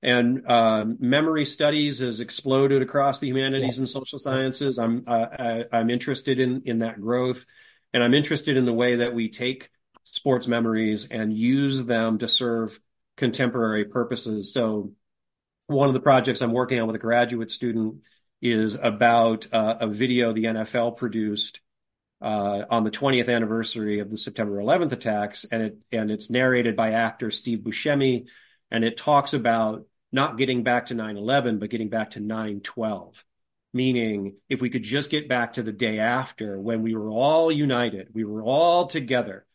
[0.00, 3.80] And uh, memory studies has exploded across the humanities yeah.
[3.80, 4.78] and social sciences.
[4.78, 7.44] I'm uh, I, I'm interested in in that growth.
[7.92, 9.70] And I'm interested in the way that we take
[10.04, 12.78] sports memories and use them to serve
[13.16, 14.52] contemporary purposes.
[14.52, 14.92] So
[15.66, 18.02] one of the projects I'm working on with a graduate student
[18.40, 21.60] is about uh, a video the NFL produced
[22.20, 26.76] uh, on the 20th anniversary of the September 11th attacks, and it and it's narrated
[26.76, 28.26] by actor Steve Buscemi,
[28.70, 33.24] and it talks about not getting back to 9/11, but getting back to 9/12
[33.72, 37.52] meaning if we could just get back to the day after when we were all
[37.52, 39.46] united, we were all together,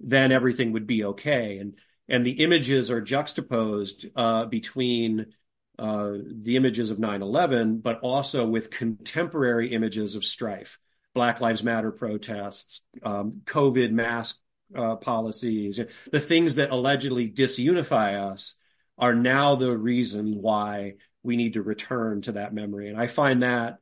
[0.00, 1.58] then everything would be okay.
[1.58, 5.26] And and the images are juxtaposed uh, between
[5.78, 10.78] uh, the images of 9/11, but also with contemporary images of strife,
[11.14, 14.38] Black Lives Matter protests, um, COVID mask
[14.74, 18.56] uh, policies, the things that allegedly disunify us
[18.98, 22.88] are now the reason why we need to return to that memory.
[22.88, 23.78] And I find that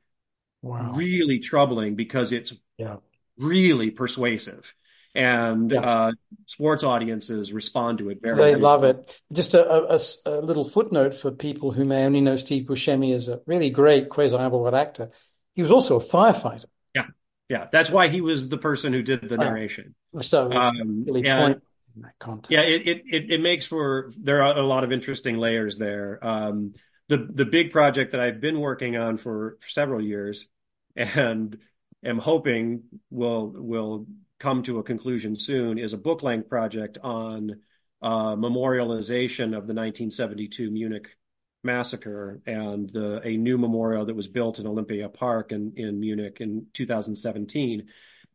[0.63, 0.93] wow.
[0.95, 2.97] really troubling because it's yeah.
[3.39, 4.75] really persuasive.
[5.15, 5.81] And yeah.
[5.81, 6.13] uh,
[6.47, 8.37] sports audiences respond to it very.
[8.37, 9.21] They love it.
[9.33, 13.29] Just a, a, a, little footnote for people who may only know Steve Buscemi as
[13.29, 15.11] a really great quasi-Ablewhite actor.
[15.55, 16.65] He was also a firefighter.
[16.97, 17.07] Yeah,
[17.49, 17.69] yeah.
[17.71, 19.95] That's why he was the person who did the narration.
[20.21, 21.61] So um, really and,
[21.95, 22.51] in that context.
[22.51, 26.19] Yeah, it, it it makes for there are a lot of interesting layers there.
[26.23, 26.75] Um,
[27.09, 30.49] the the big project that I've been working on for, for several years,
[30.97, 31.59] and
[32.05, 34.07] am hoping will will
[34.45, 37.63] come to a conclusion soon, is a book length project on
[38.03, 41.17] uh, memorialization of the 1972 Munich
[41.63, 46.43] massacre and the, a new memorial that was built in Olympia Park in, in Munich
[46.43, 47.87] in 2017.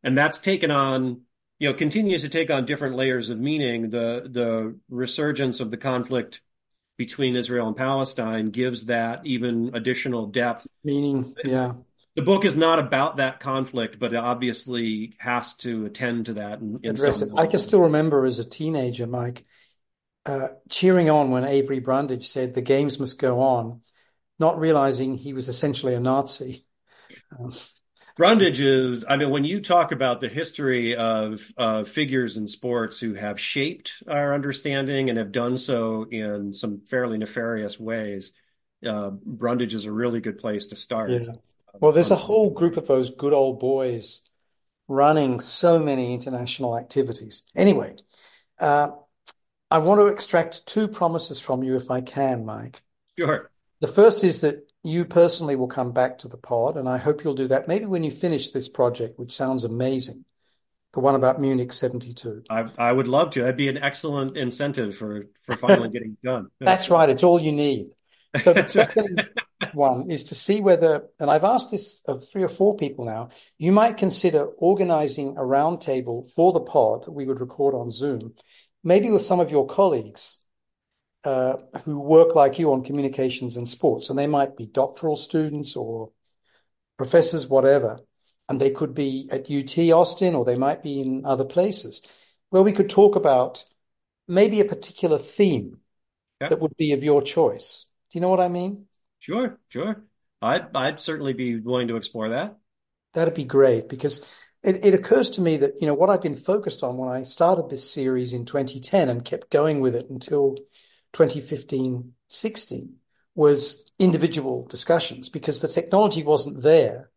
[0.01, 1.21] And that's taken on,
[1.59, 3.91] you know, continues to take on different layers of meaning.
[3.91, 6.41] The, the resurgence of the conflict
[6.97, 10.65] between Israel and Palestine gives that even additional depth.
[10.83, 11.73] Meaning, yeah.
[12.15, 16.59] The book is not about that conflict, but it obviously has to attend to that.
[16.59, 17.29] In, in Address it.
[17.37, 19.45] I can still remember as a teenager, Mike,
[20.25, 23.81] uh, cheering on when Avery Brundage said the games must go on,
[24.37, 26.65] not realizing he was essentially a Nazi.
[27.37, 27.53] Um,
[28.17, 32.99] Brundage is, I mean, when you talk about the history of uh, figures in sports
[32.99, 38.33] who have shaped our understanding and have done so in some fairly nefarious ways,
[38.85, 41.11] uh, Brundage is a really good place to start.
[41.11, 41.33] Yeah.
[41.73, 44.21] Well, there's a whole group of those good old boys
[44.87, 47.43] running so many international activities.
[47.55, 47.95] Anyway,
[48.59, 48.89] uh,
[49.71, 52.81] I want to extract two promises from you if I can, Mike.
[53.17, 53.51] Sure.
[53.81, 57.23] The first is that you personally will come back to the pod, and I hope
[57.23, 60.25] you'll do that maybe when you finish this project, which sounds amazing.
[60.93, 62.45] The one about Munich 72.
[62.49, 63.41] I, I would love to.
[63.41, 66.49] That'd be an excellent incentive for, for finally getting done.
[66.59, 67.07] That's right.
[67.09, 67.91] It's all you need.
[68.37, 69.29] So the second
[69.73, 73.29] one is to see whether, and I've asked this of three or four people now,
[73.57, 78.33] you might consider organizing a roundtable for the pod that we would record on Zoom
[78.83, 80.41] maybe with some of your colleagues
[81.23, 85.75] uh, who work like you on communications and sports, and they might be doctoral students
[85.75, 86.11] or
[86.97, 87.99] professors, whatever,
[88.47, 92.01] and they could be at UT Austin or they might be in other places,
[92.49, 93.65] where we could talk about
[94.27, 95.79] maybe a particular theme
[96.39, 96.49] yeah.
[96.49, 97.87] that would be of your choice.
[98.11, 98.87] Do you know what I mean?
[99.19, 100.03] Sure, sure.
[100.41, 102.57] I'd I'd certainly be willing to explore that.
[103.13, 104.25] That'd be great because
[104.63, 107.23] it, it occurs to me that, you know, what I've been focused on when I
[107.23, 110.55] started this series in 2010 and kept going with it until
[111.13, 112.95] 2015, 16
[113.35, 117.09] was individual discussions because the technology wasn't there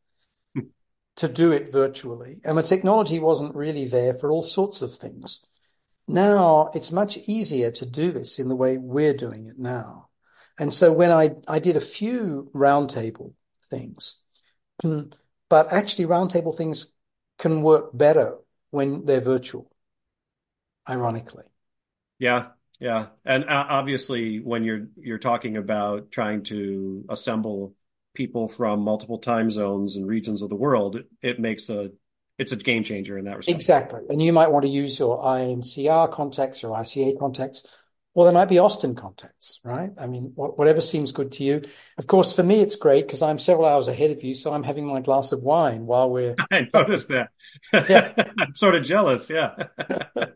[1.16, 2.40] to do it virtually.
[2.44, 5.44] And the technology wasn't really there for all sorts of things.
[6.08, 10.08] Now it's much easier to do this in the way we're doing it now.
[10.62, 13.32] And so when I, I did a few roundtable
[13.68, 14.20] things,
[14.82, 16.86] but actually roundtable things
[17.36, 18.36] can work better
[18.70, 19.72] when they're virtual,
[20.88, 21.42] ironically.
[22.20, 27.74] Yeah, yeah, and uh, obviously, when you're you're talking about trying to assemble
[28.14, 31.90] people from multiple time zones and regions of the world, it, it makes a
[32.38, 33.56] it's a game changer in that respect.
[33.56, 37.66] Exactly, and you might want to use your IAMCR contacts or ICA contacts
[38.14, 39.90] well, there might be Austin contacts, right?
[39.96, 41.62] I mean, whatever seems good to you.
[41.96, 44.62] Of course, for me, it's great because I'm several hours ahead of you, so I'm
[44.62, 46.36] having my glass of wine while we're.
[46.50, 47.30] I noticed that.
[47.72, 49.30] Yeah, I'm sort of jealous.
[49.30, 49.54] Yeah.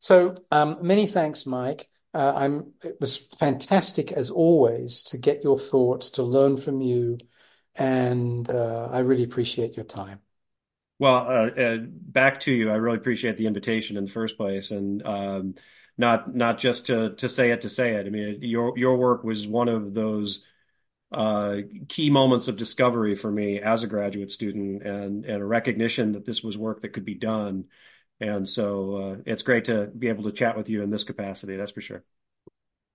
[0.00, 1.88] so, um, many thanks, Mike.
[2.12, 2.72] Uh, I'm.
[2.82, 7.18] It was fantastic as always to get your thoughts, to learn from you,
[7.76, 10.18] and uh, I really appreciate your time.
[10.98, 12.72] Well, uh, uh back to you.
[12.72, 15.00] I really appreciate the invitation in the first place, and.
[15.06, 15.54] Um,
[16.00, 18.06] not not just to to say it to say it.
[18.06, 20.42] I mean, your your work was one of those
[21.12, 26.12] uh, key moments of discovery for me as a graduate student, and and a recognition
[26.12, 27.66] that this was work that could be done.
[28.18, 31.56] And so uh, it's great to be able to chat with you in this capacity.
[31.56, 32.04] That's for sure.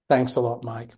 [0.10, 0.92] Thanks a lot, Mike.